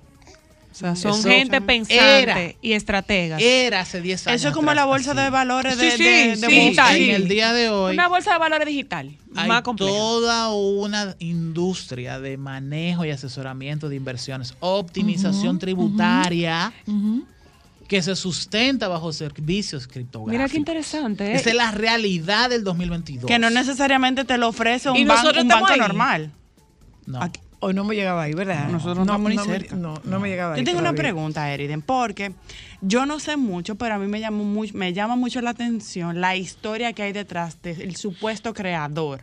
[0.73, 2.37] O sea, son Eso gente pensante era.
[2.59, 3.39] y estrategas.
[3.39, 4.41] Era hace 10 años.
[4.41, 5.19] Eso es como atrás la bolsa así.
[5.21, 6.95] de valores de, Sí, sí, de- de sí, digital.
[6.97, 9.91] En el día de hoy Una bolsa de valores digital, hay más compleja.
[9.91, 16.73] toda una industria de manejo y asesoramiento de inversiones, optimización tributaria
[17.87, 20.31] que se sustenta bajo servicios criptográficos.
[20.31, 21.31] Mira qué interesante.
[21.31, 21.35] ¿eh?
[21.35, 23.27] Esa es la realidad del 2022.
[23.27, 25.79] Que no necesariamente te lo ofrece un, ban- nosotros un estamos banco ahí.
[25.87, 26.31] normal.
[27.05, 27.21] No.
[27.21, 28.67] Aquí- Hoy no me llegaba ahí, ¿verdad?
[28.67, 29.75] Nosotros no estamos ni no me- cerca.
[29.75, 30.59] no, no me llegaba ahí.
[30.61, 32.33] Yo tengo una pregunta, Eriden, porque
[32.81, 36.19] yo no sé mucho, pero a mí me, llamó muy- me llama mucho la atención
[36.19, 39.21] la historia que hay detrás del supuesto creador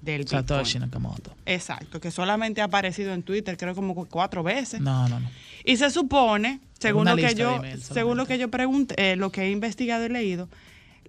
[0.00, 0.90] del Satoshi Bitcoin.
[0.90, 1.32] Nakamoto.
[1.46, 4.80] Exacto, que solamente ha aparecido en Twitter, creo como cuatro veces.
[4.80, 5.28] No, no, no.
[5.64, 9.30] Y se supone, según una lo que yo, según lo que yo pregunté, eh, lo
[9.30, 10.48] que he investigado y leído,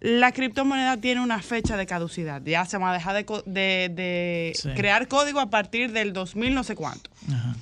[0.03, 2.41] la criptomoneda tiene una fecha de caducidad.
[2.43, 4.69] Ya se va a dejar de, co- de- de Sí.
[4.75, 7.09] crear código a partir del 2000 no sé cuánto.
[7.31, 7.55] Ajá.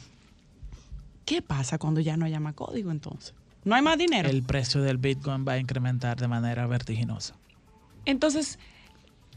[1.23, 3.35] ¿Qué pasa cuando ya no haya más código entonces?
[3.63, 4.27] No hay más dinero.
[4.27, 7.35] El precio del Bitcoin va a incrementar de manera vertiginosa.
[8.05, 8.57] Entonces,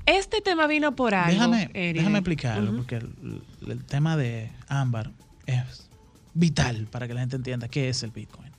[0.07, 1.33] este tema vino por algo.
[1.55, 5.11] Déjame, explicarlo, porque el, el tema de Ámbar
[5.45, 5.91] es
[6.33, 8.51] vital para que la gente entienda qué es el Bitcoin.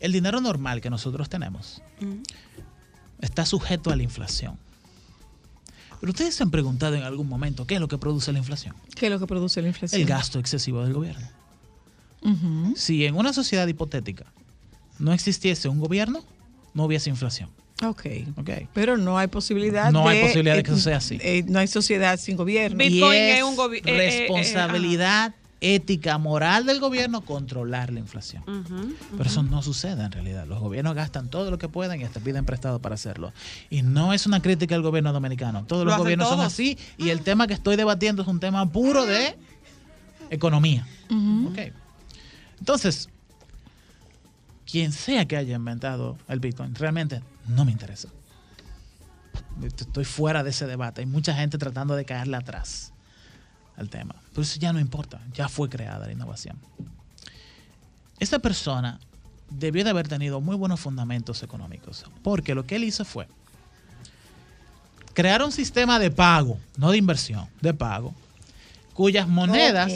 [0.00, 1.82] El dinero normal que nosotros tenemos
[3.22, 4.58] está sujeto a la inflación.
[6.00, 8.74] Pero ustedes se han preguntado en algún momento qué es lo que produce la inflación.
[8.96, 10.00] ¿Qué es lo que produce la inflación?
[10.00, 11.26] El gasto excesivo del gobierno.
[12.76, 14.26] Si en una sociedad hipotética
[14.98, 16.24] no existiese un gobierno,
[16.74, 17.50] no hubiese inflación.
[17.84, 18.06] Ok.
[18.36, 18.50] ¿ok?
[18.72, 20.10] Pero no hay posibilidad No de...
[20.10, 21.18] hay posibilidad de que eh, eso sea así.
[21.20, 22.78] eh, no hay sociedad sin gobierno.
[22.78, 27.22] Bit- Bitcoin y es, es un gobi- eh, eh, eh, responsabilidad ética, moral del gobierno
[27.22, 28.42] controlar la inflación.
[29.16, 30.44] Pero eso no sucede en realidad.
[30.46, 33.32] Los gobiernos gastan todo lo que pueden y hasta piden prestado para hacerlo.
[33.70, 35.64] Y no es una crítica al gobierno dominicano.
[35.64, 38.70] Todos Lo los gobiernos son así y el tema que estoy debatiendo es un tema
[38.70, 39.36] puro de
[40.30, 40.86] economía.
[41.46, 41.72] Ok.
[42.58, 43.08] Entonces,
[44.66, 48.08] quien sea que haya inventado el Bitcoin, realmente no me interesa.
[49.62, 51.02] Estoy fuera de ese debate.
[51.02, 52.91] Hay mucha gente tratando de caerle atrás
[53.76, 54.14] al tema.
[54.30, 55.20] Pero eso ya no importa.
[55.34, 56.56] Ya fue creada la innovación.
[58.18, 59.00] Esta persona
[59.50, 62.04] debió de haber tenido muy buenos fundamentos económicos.
[62.22, 63.26] Porque lo que él hizo fue
[65.14, 68.14] crear un sistema de pago, no de inversión, de pago,
[68.94, 69.92] cuyas monedas...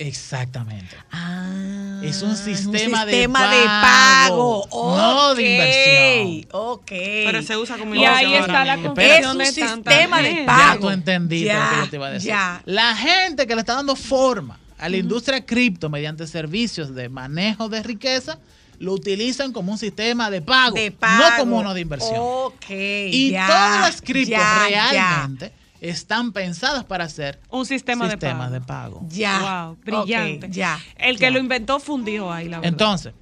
[0.00, 0.96] Exactamente.
[1.12, 4.96] Ah, Es un sistema de sistema de pago, pago.
[4.96, 6.48] no de inversión.
[6.52, 6.86] Ok.
[6.90, 10.22] Pero se usa como Y ahí inversión está la es confusión un de tanta sistema
[10.22, 10.44] de gente.
[10.46, 10.74] pago.
[10.74, 12.28] Ya tú entendiste Ya, lo que yo te iba a decir.
[12.28, 12.62] ya.
[12.64, 17.68] La gente que le está dando forma a la industria cripto mediante servicios de manejo
[17.68, 18.38] de riqueza
[18.78, 21.22] lo utilizan como un sistema de pago, de pago.
[21.22, 22.16] no como uno de inversión.
[22.18, 22.70] Ok.
[22.70, 28.48] y ya, todas las criptos ya, realmente están pensadas para ser Un sistema de sistemas
[28.48, 28.52] pago.
[28.52, 29.06] de pago.
[29.08, 29.66] Ya.
[29.66, 30.48] Wow, brillante.
[30.50, 30.78] Ya.
[30.96, 31.30] El que ya.
[31.30, 32.72] lo inventó fundió ahí, la verdad.
[32.72, 33.14] Entonces,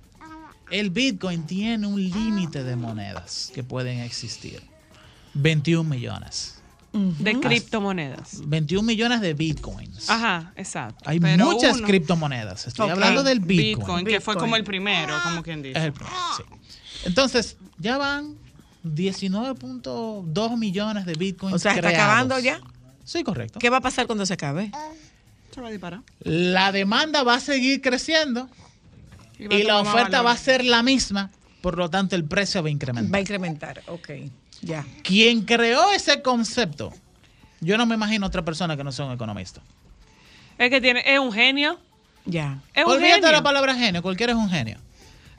[0.70, 4.62] el Bitcoin tiene un límite de monedas que pueden existir.
[5.34, 6.54] 21 millones.
[6.92, 8.40] de criptomonedas.
[8.46, 10.08] 21 millones de Bitcoins.
[10.10, 11.04] Ajá, exacto.
[11.08, 12.66] Hay Pero muchas uno- criptomonedas.
[12.66, 13.78] Estoy hablando del Bitcoin.
[13.78, 15.78] Bitcoin, que fue como el primero, como quien dice.
[15.84, 16.42] El primero, sí.
[17.04, 18.36] Entonces, ya van
[18.84, 21.54] 19.2 millones de Bitcoins.
[21.56, 22.04] O sea, ¿está creados.
[22.04, 22.60] acabando ya?
[23.04, 23.58] Sí, correcto.
[23.58, 24.70] ¿Qué va a pasar cuando se acabe?
[25.54, 26.00] Se va a disparar.
[26.20, 28.48] La demanda va a seguir creciendo
[29.38, 31.30] Y la oferta va a ser la misma.
[31.60, 33.12] Por lo tanto, el precio va a incrementar.
[33.12, 33.82] Va a incrementar.
[33.88, 34.10] Ok.
[34.62, 34.84] Ya.
[35.02, 36.92] Quien creó ese concepto,
[37.60, 39.60] yo no me imagino otra persona que no sea un economista.
[40.58, 41.78] Es que tiene, es un genio.
[42.26, 42.60] Ya.
[42.74, 43.32] Es un Olvídate de genio.
[43.32, 44.78] la palabra genio, cualquiera es un genio.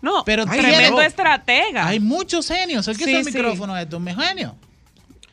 [0.01, 1.87] No, Pero tremendo estratega.
[1.87, 2.87] Hay muchos genios.
[2.87, 3.37] El que Sí, es el sí.
[3.37, 4.55] micrófono es un genio.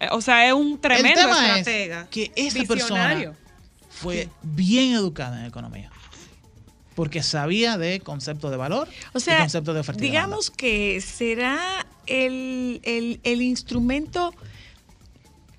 [0.00, 2.00] Eh, O sea, es un tremendo el tema estratega.
[2.02, 3.30] es que esa Visionario.
[3.32, 3.34] persona
[3.90, 5.90] fue bien educada en economía.
[6.94, 11.00] Porque sabía de conceptos de valor O y sea, conceptos de oferta y digamos que
[11.02, 11.58] será
[12.06, 14.34] el, el- el instrumento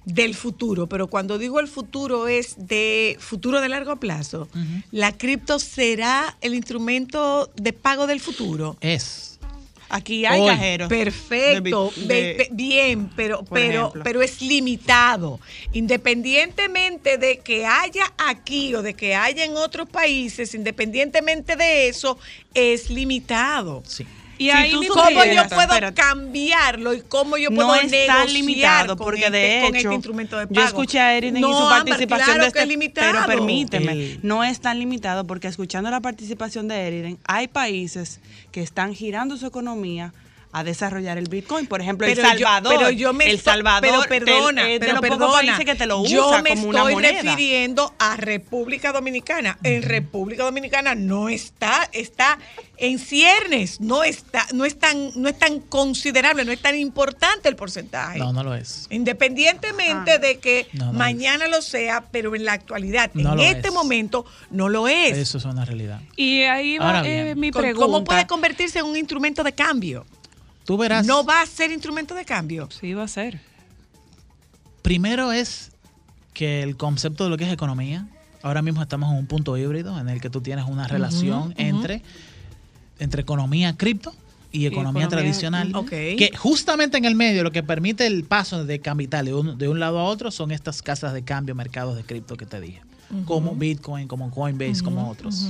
[0.07, 4.47] del futuro, pero cuando digo el futuro es de futuro de largo plazo,
[4.91, 8.77] la cripto será el instrumento de pago del futuro.
[8.81, 9.25] es.
[9.89, 10.47] Aquí hay Hoy.
[10.49, 10.89] cajeros.
[10.89, 12.05] Perfecto, de-
[12.35, 14.03] de- bien, pero, pero, ejemplo.
[14.03, 15.39] pero es limitado.
[16.17, 22.17] Independientemente de que haya aquí o de que haya en otros países, independientemente de eso,
[22.53, 23.83] es limitado.
[23.85, 24.05] Sí.
[24.39, 25.93] Y Si ahí ¿Cómo yo puedo espérate.
[25.99, 29.87] cambiarlo y cómo yo No puedo es tan negociar limitado, porque este- de con hecho,
[29.87, 30.67] este instrumento de yo pago?
[30.67, 34.43] escuché a Erin No, y su participación claro de este, es pero permíteme, El- no
[34.43, 38.19] es tan limitado porque escuchando la participación de Erin, hay países
[38.51, 40.13] que están girando su economía
[40.51, 42.73] a desarrollar el Bitcoin, por ejemplo, Pero El yo- Salvador.
[42.77, 45.57] pero yo me el Salvador pero perdona, te- pero perdona.
[45.59, 47.21] que te lo usa yo me como una estoy moneda.
[47.21, 49.57] refiriendo a República Dominicana.
[49.63, 52.39] En República Dominicana no está, está
[52.77, 57.49] en ciernes, no está, no es tan, no es tan considerable, no es tan importante
[57.49, 58.17] el porcentaje.
[58.19, 58.87] No, no lo es.
[58.89, 60.17] Independientemente Ah.
[60.17, 63.73] de que No, no mañana lo sea, pero en la actualidad, No en este es.
[63.73, 65.17] momento, no lo es.
[65.17, 65.99] Eso es una realidad.
[66.15, 67.79] Y ahí va eh, mi pregunta.
[67.85, 70.05] ¿Cómo puede convertirse en un instrumento de cambio?
[70.67, 71.07] Tú verás.
[71.07, 72.67] No va a ser instrumento de cambio.
[72.69, 73.39] Sí, va a ser.
[74.81, 75.71] Primero es
[76.33, 78.05] que el concepto de lo que es economía,
[78.43, 82.01] ahora mismo estamos en un punto híbrido en el que tú tienes una relación entre,
[82.99, 84.13] entre economía cripto
[84.51, 85.89] y economía, economía, tradicional, ok.
[85.89, 89.69] que justamente en el medio lo que permite el paso de capital de un, de
[89.69, 92.81] un lado a otro son estas casas de cambio, mercados de cripto que te dije,
[93.23, 95.47] como Bitcoin, como Coinbase, como otros.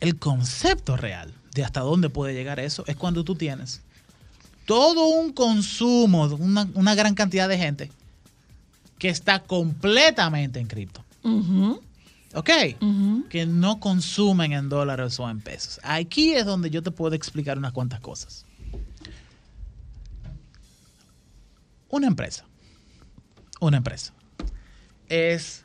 [0.00, 3.80] El concepto real de hasta dónde puede llegar eso es cuando tú tienes
[4.66, 7.90] todo un consumo, una, una gran cantidad de gente
[8.98, 11.04] que está completamente en cripto.
[11.22, 11.80] Ujú,
[12.34, 12.50] ¿Ok?
[13.30, 15.80] Que no consumen en dólares o en pesos.
[15.82, 18.44] Aquí es donde yo te puedo explicar unas cuantas cosas.
[21.88, 22.44] Una empresa.
[23.60, 24.12] Una empresa.
[25.08, 25.64] Es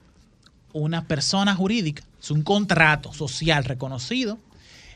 [0.74, 2.04] una persona jurídica.
[2.22, 4.38] Es un contrato social reconocido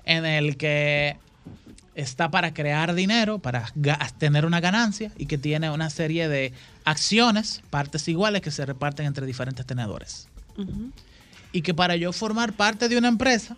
[0.05, 1.17] en el que
[1.95, 3.65] está para crear dinero, para
[4.17, 6.53] tener una ganancia y que tiene una serie de
[6.83, 10.27] acciones, partes iguales que se reparten entre diferentes tenedores.
[11.51, 13.55] Y que para yo formar parte de una empresa,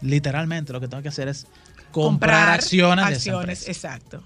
[0.00, 1.46] literalmente lo que tengo que hacer es
[1.90, 3.88] comprar, acciones, de esa acciones, empresa.
[3.88, 4.22] exacto.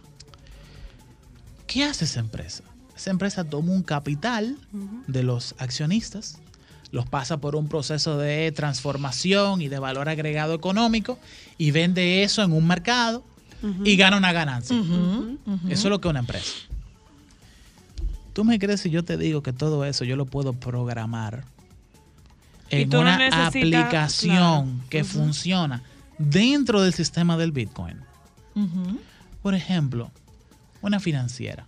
[1.67, 2.63] ¿Qué hace esa empresa?
[2.95, 4.57] Esa empresa toma un capital
[5.07, 6.39] de los accionistas,
[6.95, 11.19] los pasa por un proceso de transformación y de valor agregado económico
[11.59, 13.25] y vende eso en un mercado
[13.83, 14.77] y gana una ganancia.
[15.69, 16.53] Eso es lo que es una empresa.
[18.33, 21.43] ¿Tú me crees si yo te digo que todo eso yo lo puedo programar
[22.71, 24.89] en no una aplicación claro.
[24.89, 25.83] que funciona
[26.19, 27.99] dentro del sistema del Bitcoin?
[29.43, 30.13] Por ejemplo,
[30.81, 31.67] una financiera.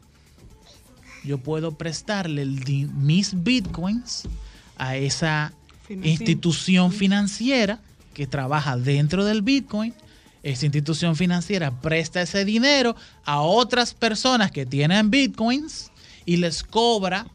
[1.25, 4.29] Yo puedo prestarle mis bitcoins
[4.77, 5.53] a esa
[5.89, 7.81] institución financiera
[8.15, 9.95] que trabaja dentro del bitcoin.
[10.43, 15.91] Esa institución financiera presta ese dinero a otras personas que tienen bitcoins
[16.25, 17.27] y les cobra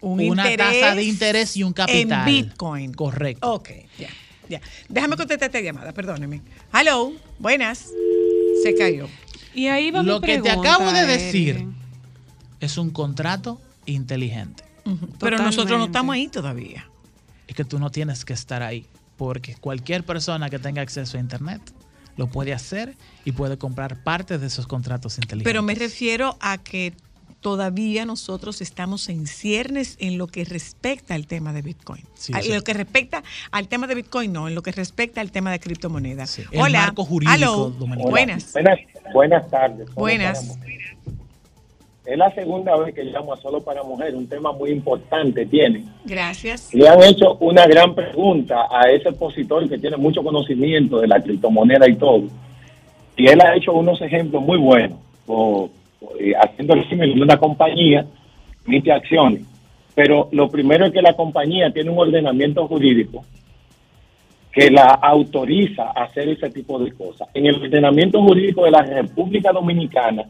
[0.00, 2.28] Un una tasa de interés y un capital.
[2.28, 2.94] En Bitcoin.
[2.94, 3.52] Correcto.
[3.52, 4.08] Ok, ya,
[4.48, 4.60] ya.
[4.88, 6.40] Déjame contestar esta llamada, perdóneme.
[6.72, 7.90] Hello, buenas.
[8.62, 9.08] Se cayó.
[9.54, 11.66] Y ahí va Lo mi que te pregunta, acabo de decir
[12.60, 14.64] es un contrato inteligente.
[15.20, 16.88] Pero nosotros no estamos ahí todavía.
[17.46, 18.86] es que tú no tienes que estar ahí,
[19.16, 21.62] porque cualquier persona que tenga acceso a Internet
[22.16, 25.44] lo puede hacer y puede comprar partes de esos contratos inteligentes.
[25.50, 26.92] Pero me refiero a que
[27.40, 32.02] todavía nosotros estamos en ciernes en lo que respecta al tema de Bitcoin.
[32.14, 32.48] Sí, A- sí.
[32.48, 33.22] En lo que respecta
[33.52, 36.30] al tema de Bitcoin, no, en lo que respecta al tema de criptomonedas.
[36.30, 36.80] Sí, el Hola.
[36.86, 37.70] marco jurídico.
[38.10, 38.52] Buenas.
[38.52, 38.78] Buenas,
[39.14, 39.88] buenas tardes.
[39.94, 40.58] Buenas.
[42.08, 45.84] Es la segunda vez que llamo a Solo para Mujer, un tema muy importante tiene.
[46.06, 46.72] Gracias.
[46.72, 51.20] Le han hecho una gran pregunta a ese expositor que tiene mucho conocimiento de la
[51.20, 52.22] criptomoneda y todo.
[53.14, 55.68] Y él ha hecho unos ejemplos muy buenos, o-
[56.00, 56.08] o,
[56.42, 58.06] haciendo el símil de una compañía
[58.66, 59.42] emite acciones.
[59.94, 63.22] Pero lo primero es que la compañía tiene un ordenamiento jurídico
[64.50, 67.28] que la autoriza a hacer ese tipo de cosas.
[67.34, 70.24] En el ordenamiento jurídico de la República Dominicana,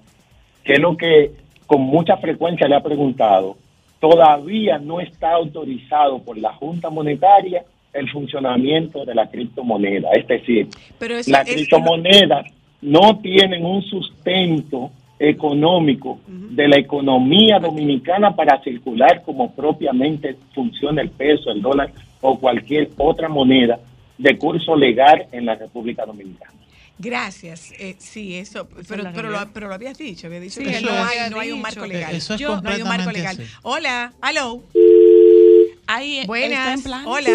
[0.64, 1.30] que es lo que
[1.68, 3.56] con mucha frecuencia le ha preguntado,
[4.00, 7.62] todavía no está autorizado por la Junta Monetaria
[7.92, 10.08] el funcionamiento de la criptomoneda.
[10.12, 12.46] Es decir, Pero eso las es- criptomonedas
[12.80, 21.10] no tienen un sustento económico de la economía dominicana para circular como propiamente funciona el
[21.10, 21.90] peso, el dólar
[22.20, 23.78] o cualquier otra moneda
[24.16, 26.52] de curso legal en la República Dominicana.
[26.98, 27.70] Gracias.
[27.78, 30.80] Eh, sí, eso, pero, la pero, lo, pero lo habías dicho, había dicho Sí, que
[30.80, 32.14] no hay, no hay un marco legal.
[32.14, 33.36] Eso es no hay un marco legal.
[33.40, 33.48] así.
[33.62, 34.62] Hola, hello,
[35.86, 37.02] Ahí está buenas, en plan.
[37.06, 37.30] hola.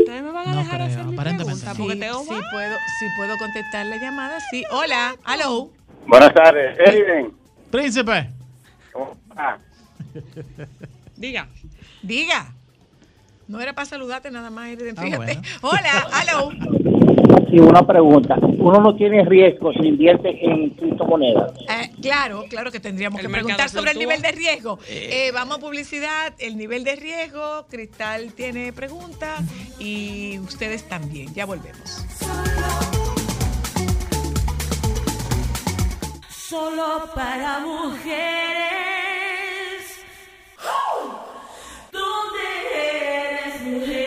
[0.00, 2.30] Ustedes me van a No dejar creo, hacer mi aparentemente pregunta porque Sí, tengo sí
[2.30, 2.44] más.
[2.52, 4.64] puedo, sí puedo contestar la llamada, sí.
[4.72, 5.70] Hola, hello.
[6.06, 7.32] Buenas tardes, Eriden.
[7.70, 8.28] Príncipe.
[11.16, 11.48] Diga.
[12.02, 12.52] Diga.
[13.46, 15.16] No era para saludarte nada más, Irene, Ah, fíjate.
[15.24, 15.42] bueno.
[15.62, 16.80] Hola, hello.
[17.50, 18.36] Sí, una pregunta.
[18.40, 21.52] Uno no tiene riesgo si invierte en criptomonedas.
[21.68, 24.78] Eh, claro, claro que tendríamos El que preguntar sobre el nivel de riesgo.
[24.88, 27.66] Eh, vamos a publicidad, el nivel de riesgo.
[27.68, 29.40] Cristal tiene preguntas
[29.78, 31.32] y ustedes también.
[31.34, 32.04] Ya volvemos.
[36.28, 38.10] Solo para mujeres.
[41.92, 42.40] ¿Dónde
[42.74, 43.99] eres mujer?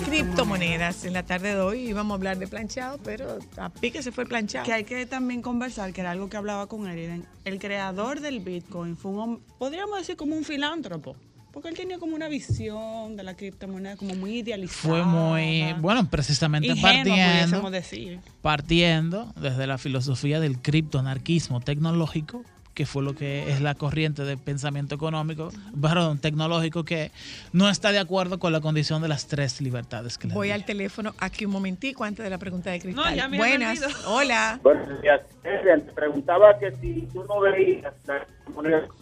[0.00, 4.12] Criptomonedas en la tarde de hoy íbamos a hablar de planchado, pero a pique se
[4.12, 4.64] fue el planchado.
[4.64, 7.24] Que hay que también conversar, que era algo que hablaba con Eriden.
[7.44, 11.16] El creador del Bitcoin fue un, podríamos decir como un filántropo,
[11.52, 14.80] porque él tenía como una visión de la criptomoneda como muy idealizada.
[14.80, 18.20] Fue muy, bueno, precisamente partiendo, decir.
[18.42, 22.44] partiendo desde la filosofía del criptoanarquismo tecnológico,
[22.78, 25.50] que fue lo que es la corriente de pensamiento económico,
[25.82, 27.10] perdón, tecnológico, que
[27.52, 30.64] no está de acuerdo con la condición de las tres libertades que le Voy al
[30.64, 33.04] teléfono aquí un momentico antes de la pregunta de Cristal.
[33.10, 33.80] No, ya me Buenas.
[34.06, 34.60] Hola.
[34.62, 35.22] Buenos días.
[35.44, 37.92] Adrián, Te preguntaba que si tú no veías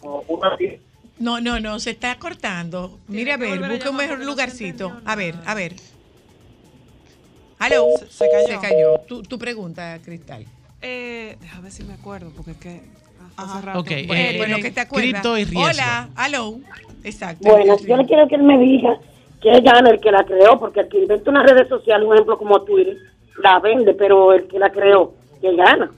[0.01, 0.57] como una
[1.19, 2.99] No, no, no, se está cortando.
[3.09, 5.03] Mire, a ver, volver a busque un mejor lugarcito.
[5.05, 5.75] A ver, a ver.
[7.59, 7.89] Aló.
[7.99, 8.47] Se- se cayó.
[8.49, 8.99] Se cayó.
[9.07, 10.47] Tu, tu pregunta, Cristal.
[10.81, 13.06] Eh, déjame ver si me acuerdo, porque es que.
[13.37, 13.79] Hace rato.
[13.81, 15.11] Ok, Bueno, eh, bueno, que te acuerdas.
[15.11, 15.65] cripto y riesgo.
[15.71, 16.59] Hola, aló.
[17.05, 17.49] Exacto.
[17.49, 18.99] Buenas, yo le quiero que él me diga
[19.41, 22.37] que gana el que la creó, porque el que inventa una red social, un ejemplo
[22.39, 22.97] como Twitter,
[23.43, 25.91] la vende, pero el que la creó, que gana.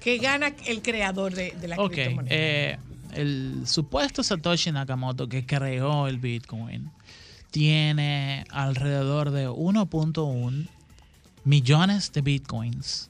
[0.00, 2.34] ¿Qué gana el creador de, de la Ok, criptomoneda?
[2.34, 2.78] eh,
[3.14, 6.90] el supuesto Satoshi Nakamoto que creó el Bitcoin
[7.50, 10.68] tiene alrededor de 1.1
[11.44, 13.09] millones de Bitcoins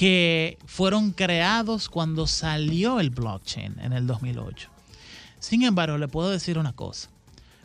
[0.00, 4.70] que fueron creados cuando salió el blockchain en el 2008.
[5.40, 7.10] Sin embargo, le puedo decir una cosa.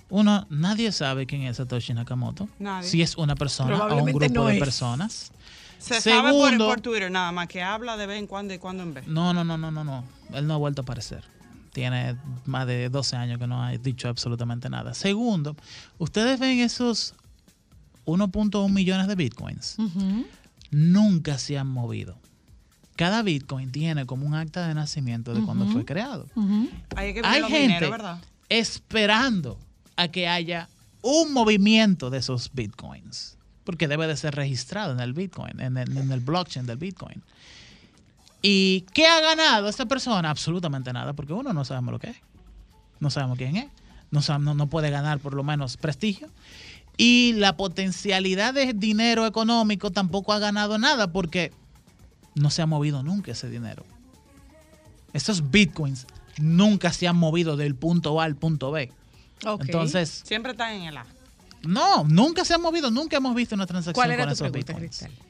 [0.09, 2.49] Uno, nadie sabe quién es Satoshi Nakamoto.
[2.59, 2.89] Nadie.
[2.89, 4.59] Si es una persona o un grupo no de es.
[4.59, 5.31] personas.
[5.79, 8.57] Se sabe por, Segundo- por Twitter nada más, que habla de vez en cuando y
[8.57, 9.07] cuando en vez.
[9.07, 10.03] No, no, no, no, no, no.
[10.33, 11.23] Él no ha vuelto a aparecer.
[11.71, 14.93] Tiene más de 12 años que no ha dicho absolutamente nada.
[14.93, 15.55] Segundo,
[15.99, 17.13] ustedes ven esos
[18.03, 19.77] 1.1 millones de bitcoins.
[20.71, 22.17] Nunca se han movido.
[22.95, 26.27] Cada bitcoin tiene como un acta de nacimiento de cuando fue creado.
[26.95, 27.89] Hay que ver Hay los gente
[28.49, 29.59] esperando
[29.97, 30.69] a que haya
[31.01, 33.37] un movimiento de esos bitcoins.
[33.63, 37.21] Porque debe de ser registrado en el bitcoin, en el, en el blockchain del bitcoin.
[38.41, 40.29] ¿Y qué ha ganado esta persona?
[40.29, 42.17] Absolutamente nada, porque uno no sabemos lo que es.
[42.99, 43.67] No sabemos quién es.
[44.11, 46.29] No, sab- no, no puede ganar por lo menos prestigio.
[46.95, 51.51] Y la potencialidad de dinero económico tampoco ha ganado nada porque
[52.35, 53.83] no se ha movido nunca ese dinero.
[55.13, 56.05] Esos bitcoins
[56.37, 58.91] nunca se han movido del punto A al punto B.
[59.45, 59.61] Ok.
[59.61, 61.05] Entonces, Siempre están en el A.
[61.63, 64.51] no, nunca se han movido, nunca hemos visto una transacción ¿Cuál era con tu esos
[64.51, 64.97] pregunta, bitcoins.
[64.99, 65.25] Cristal?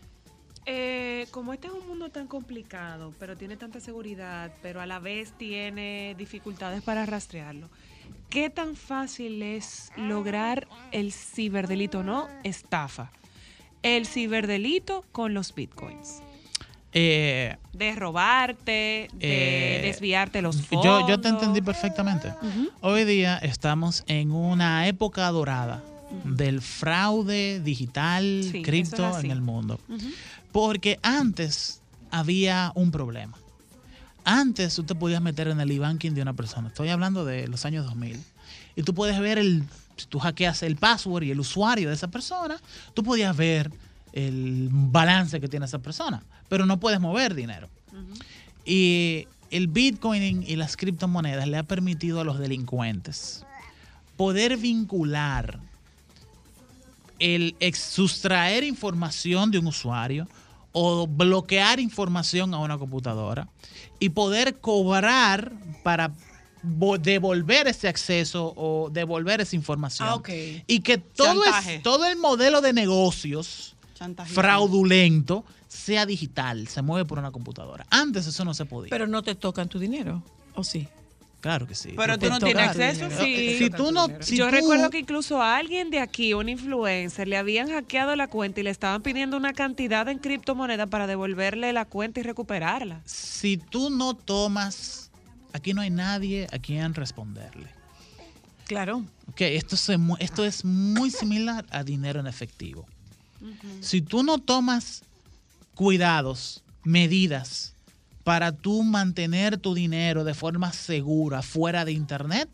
[0.67, 4.97] Eh, como este es un mundo tan complicado, pero tiene tanta seguridad, pero a la
[4.97, 7.69] vez tiene dificultades para rastrearlo,
[8.31, 13.11] ¿qué tan fácil es lograr el ciberdelito, no estafa?
[13.83, 16.23] El ciberdelito con los bitcoins.
[16.97, 20.85] Eh, De robarte, de Eh, desviarte los fondos.
[20.85, 22.33] yo, yo te entendí perfectamente.
[22.79, 25.83] Hoy día estamos en una época dorada
[26.23, 29.77] del fraude digital, Sí, eso es cripto en el mundo.
[30.53, 31.81] Porque antes
[32.11, 33.37] había un problema.
[34.23, 36.69] Antes tú te podías meter en el e-banking de una persona.
[36.69, 38.23] Estoy hablando de los años 2000.
[38.77, 39.63] Y tú puedes ver el.
[39.97, 42.57] Si tú hackeas el password y el usuario de esa persona,
[42.93, 43.69] tú podías ver
[44.15, 46.23] el balance que tiene esa persona.
[46.49, 47.69] Pero no puedes mover dinero.
[48.65, 53.45] Y el Bitcoin y las criptomonedas le ha permitido a los delincuentes
[54.17, 55.59] poder vincular
[57.19, 60.27] el ex- sustraer información de un usuario
[60.71, 63.47] o bloquear información a una computadora
[63.99, 66.11] y poder cobrar para
[66.63, 70.07] vo- devolver ese acceso o devolver esa información.
[70.09, 70.15] Ah.
[70.67, 73.74] Y que todo, es, todo el modelo de negocios
[74.25, 77.85] Fraudulento sea digital, se mueve por una computadora.
[77.89, 78.89] Antes eso no se podía.
[78.89, 80.21] Pero no te tocan tu dinero,
[80.53, 80.87] ¿o sí?
[81.41, 81.93] Claro que sí.
[81.95, 83.57] Pero tú no tienes acceso, sí.
[83.59, 87.27] Si tú no, si Yo tú- recuerdo que incluso a alguien de aquí, un influencer,
[87.27, 91.71] le habían hackeado la cuenta y le estaban pidiendo una cantidad en criptomonedas para devolverle
[91.71, 93.01] la cuenta y recuperarla.
[93.05, 95.11] si tú no tomas,
[95.53, 97.69] aquí no hay nadie a quien responderle.
[98.65, 99.05] Claro.
[99.29, 102.87] Ok, esto, se esto es muy similar a dinero en efectivo.
[103.81, 105.03] Si tú no tomas
[105.73, 107.73] cuidados, medidas
[108.23, 112.49] para tú mantener tu dinero de forma segura fuera de internet,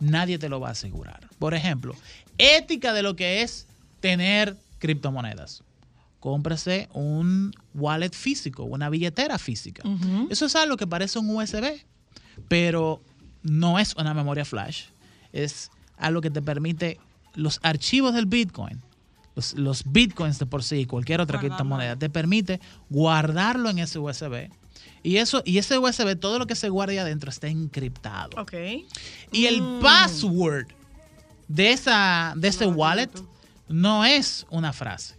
[0.00, 1.28] nadie te lo va a asegurar.
[1.38, 1.96] Por ejemplo,
[2.38, 3.66] ética de lo que es
[4.00, 5.62] tener criptomonedas.
[6.20, 9.82] Cómprese un wallet físico, una billetera física.
[10.30, 11.80] Eso es algo que parece un USB,
[12.46, 13.02] pero
[13.42, 14.84] no es una memoria flash.
[15.32, 17.00] Es algo que te permite
[17.34, 18.80] los archivos del Bitcoin,
[19.34, 22.60] los, los Bitcoins de por sí y cualquier otra criptomoneda, te permite
[22.90, 24.50] guardarlo en ese USB.
[25.02, 28.40] Y, eso, y ese USB, todo lo que se guarda ahí adentro está encriptado.
[28.40, 28.52] Ok.
[29.32, 29.80] Y el Mm.
[29.80, 30.66] password
[31.48, 33.10] de, esa, de ese wallet
[33.68, 35.16] no es una frase.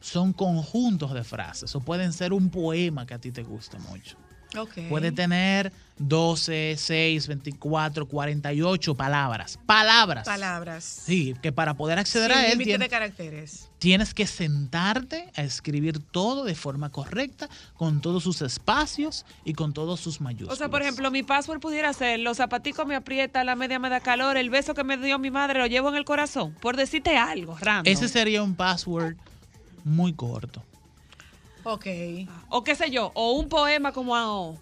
[0.00, 1.74] Son conjuntos de frases.
[1.74, 4.16] O pueden ser un poema que a ti te guste mucho.
[4.88, 9.58] Puede tener 12, 6, 24, 48 palabras.
[9.66, 10.24] Palabras.
[10.24, 10.84] Palabras.
[10.84, 13.68] Sí, que para poder acceder Sin a él tienes, de caracteres.
[13.78, 19.72] tienes que sentarte a escribir todo de forma correcta, con todos sus espacios y con
[19.72, 20.54] todos sus mayúsculas.
[20.54, 23.90] O sea, por ejemplo, mi password pudiera ser, los zapaticos me aprieta, la media me
[23.90, 26.76] da calor, el beso que me dio mi madre lo llevo en el corazón, por
[26.76, 27.92] decirte algo, random.
[27.92, 29.16] Ese sería un password
[29.84, 30.62] muy corto.
[31.70, 31.86] Ok.
[32.48, 34.54] O qué sé yo, o un poema como a-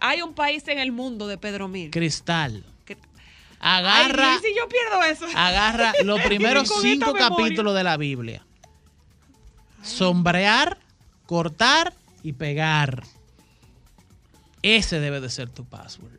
[0.00, 1.90] Hay un país en el mundo de Pedro Mil.
[1.90, 2.64] Cristal.
[3.60, 5.26] Agarra, Ay, ¿y si yo pierdo eso?
[5.38, 8.44] agarra los primeros cinco capítulos de la Biblia.
[9.82, 10.78] Sombrear,
[11.26, 13.04] cortar y pegar.
[14.62, 16.18] Ese debe de ser tu password.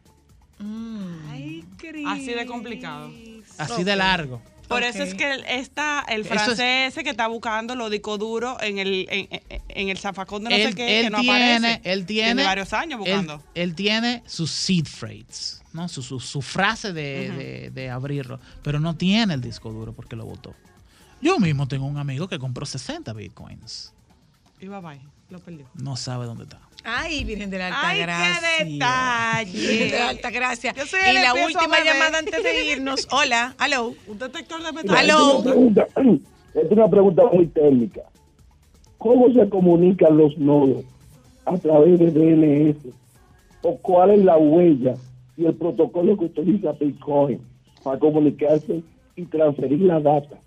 [1.29, 1.63] Ay,
[2.07, 3.11] Así de complicado.
[3.57, 4.41] Así de largo.
[4.67, 6.59] Por eso es que está el es- francés
[6.93, 10.69] ese que está buscando los discos duros en el, en, el zafacón de no él,
[10.69, 11.81] sé qué, él que no tiene, aparece.
[11.83, 13.41] él tiene, varios años buscando.
[13.53, 15.87] Él, tiene sus seed phrases, ¿no?
[15.87, 20.15] Su, su- su frase de, de- de abrirlo, pero no tiene el disco duro porque
[20.15, 20.53] lo botó.
[21.21, 23.93] Yo mismo tengo un amigo que compró 60 bitcoins.
[24.59, 24.99] Y bye bye,
[25.29, 25.65] lo perdió.
[25.75, 26.59] No sabe dónde está.
[26.83, 28.65] Ay, Virgen de la Alta Ay, qué Gracia.
[28.65, 29.67] detalle.
[29.67, 30.73] Virgen de la Alta Gracia.
[30.77, 33.07] Yo soy y la última llamada antes de irnos.
[33.11, 33.93] Hola, hello.
[34.07, 35.39] Un detector de Mira, Aló.
[35.39, 35.87] Es una, pregunta,
[36.53, 38.01] es una pregunta muy técnica.
[38.99, 40.85] ¿Cómo se comunican los nodos
[41.45, 42.93] a través de DNS?
[43.63, 44.93] ¿O cuál es la huella
[45.37, 47.41] y el protocolo que utiliza Bitcoin
[47.83, 48.83] para comunicarse
[49.15, 50.37] y transferir la data?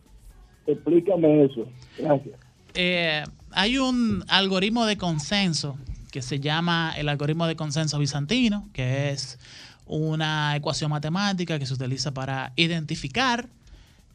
[0.69, 1.67] Explícame eso.
[1.99, 2.39] Gracias.
[2.75, 5.79] Eh, hay un algoritmo de consenso
[6.11, 9.39] que se llama el algoritmo de consenso bizantino, que es
[9.87, 13.49] una ecuación matemática que se utiliza para identificar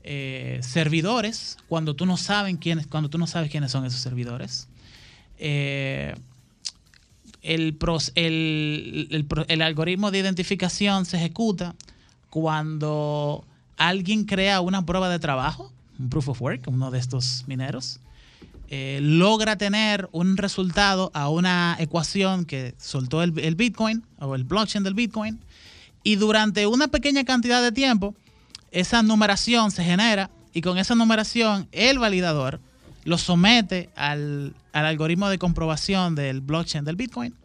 [0.04, 4.68] eh, servidores cuando tú no sabes quiénes, cuando tú no sabes quiénes son esos servidores.
[5.38, 6.14] Eh,
[7.42, 7.78] el,
[9.48, 11.76] el algoritmo de identificación se ejecuta
[12.30, 13.46] cuando
[13.78, 18.00] alguien crea una prueba de trabajo, un proof of work, uno de estos mineros,
[18.76, 24.84] eh, logra tener un resultado a una ecuación que soltó el, Bitcoin o el blockchain
[24.84, 25.40] del Bitcoin
[26.02, 28.16] y durante una pequeña cantidad de tiempo
[28.72, 32.60] esa numeración se genera y con esa numeración el validador
[33.04, 37.36] lo somete al, al algoritmo de comprobación del blockchain del Bitcoin.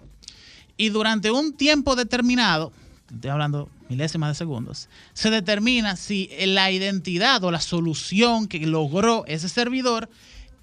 [0.78, 2.72] Y durante un tiempo determinado,
[3.12, 9.26] estoy hablando milésimas de segundos, se determina si la identidad o la solución que logró
[9.26, 10.08] ese servidor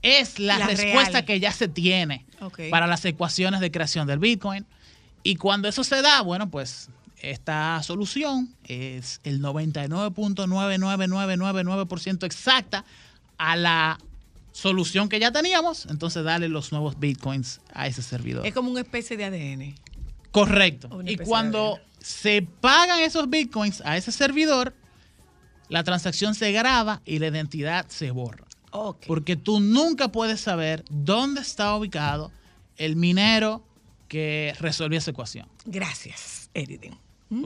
[0.06, 1.26] es la, La respuesta real.
[1.26, 2.26] que ya se tiene
[2.70, 4.66] para las ecuaciones de creación del Bitcoin.
[5.24, 6.90] Y cuando eso se da, bueno, pues
[7.22, 12.86] esta solución es el 99.99999% exacta
[13.38, 14.00] a la
[14.52, 15.86] solución que ya teníamos.
[15.88, 18.46] Entonces, dale los nuevos Bitcoins a ese servidor.
[18.46, 19.76] Es como una especie de ADN.
[20.32, 21.02] Correcto.
[21.06, 24.74] Y cuando se pagan esos bitcoins a ese servidor,
[25.70, 28.45] la transacción se graba y la identidad se borra.
[29.08, 32.32] Porque tú nunca puedes saber dónde está ubicado
[32.78, 33.64] el minero
[34.08, 35.48] que resolvió esa ecuación.
[35.66, 36.98] Gracias, Eriden.
[37.30, 37.46] ¿Mm?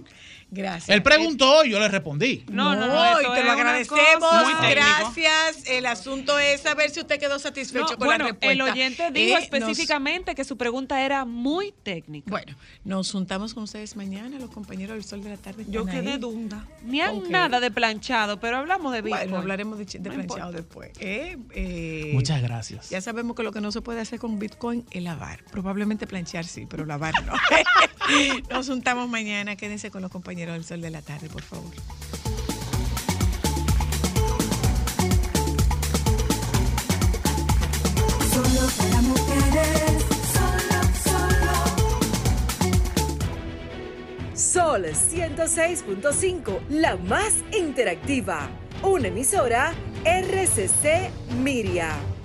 [0.52, 0.90] Gracias.
[0.90, 2.44] Él preguntó y yo le respondí.
[2.52, 4.30] No, no, no, y te lo agradecemos.
[4.70, 5.68] Gracias.
[5.68, 8.52] El asunto es saber si usted quedó satisfecho No, con bueno, la respuesta.
[8.54, 12.30] el oyente dijo Eh, nos- específicamente que su pregunta era muy técnica.
[12.32, 15.66] Bueno, nos juntamos con ustedes mañana, los compañeros del Sol de la Tarde.
[15.68, 16.18] Yo quedé ahí.
[16.18, 16.66] dunda.
[16.84, 17.28] Ni han Ok.
[17.30, 19.24] nada de planchado, pero hablamos de Bitcoin.
[19.26, 20.58] Bueno, hablaremos de, ch- de No planchado importa.
[20.58, 20.92] después.
[21.00, 22.90] Eh, eh, Muchas gracias.
[22.90, 25.44] Ya sabemos que lo que no se puede hacer con Bitcoin es lavar.
[25.52, 27.34] Probablemente planchar sí, pero lavar no.
[28.50, 29.56] Nos juntamos mañana.
[29.56, 30.10] Quédense con los
[30.40, 31.74] compañeros del Sol de la Tarde, por favor.
[38.32, 41.54] Solo para mujeres, solo, solo.
[44.34, 48.50] Sol 106.5, la más interactiva.
[48.82, 49.74] Una emisora
[50.06, 51.12] RCC
[51.44, 52.19] Miria.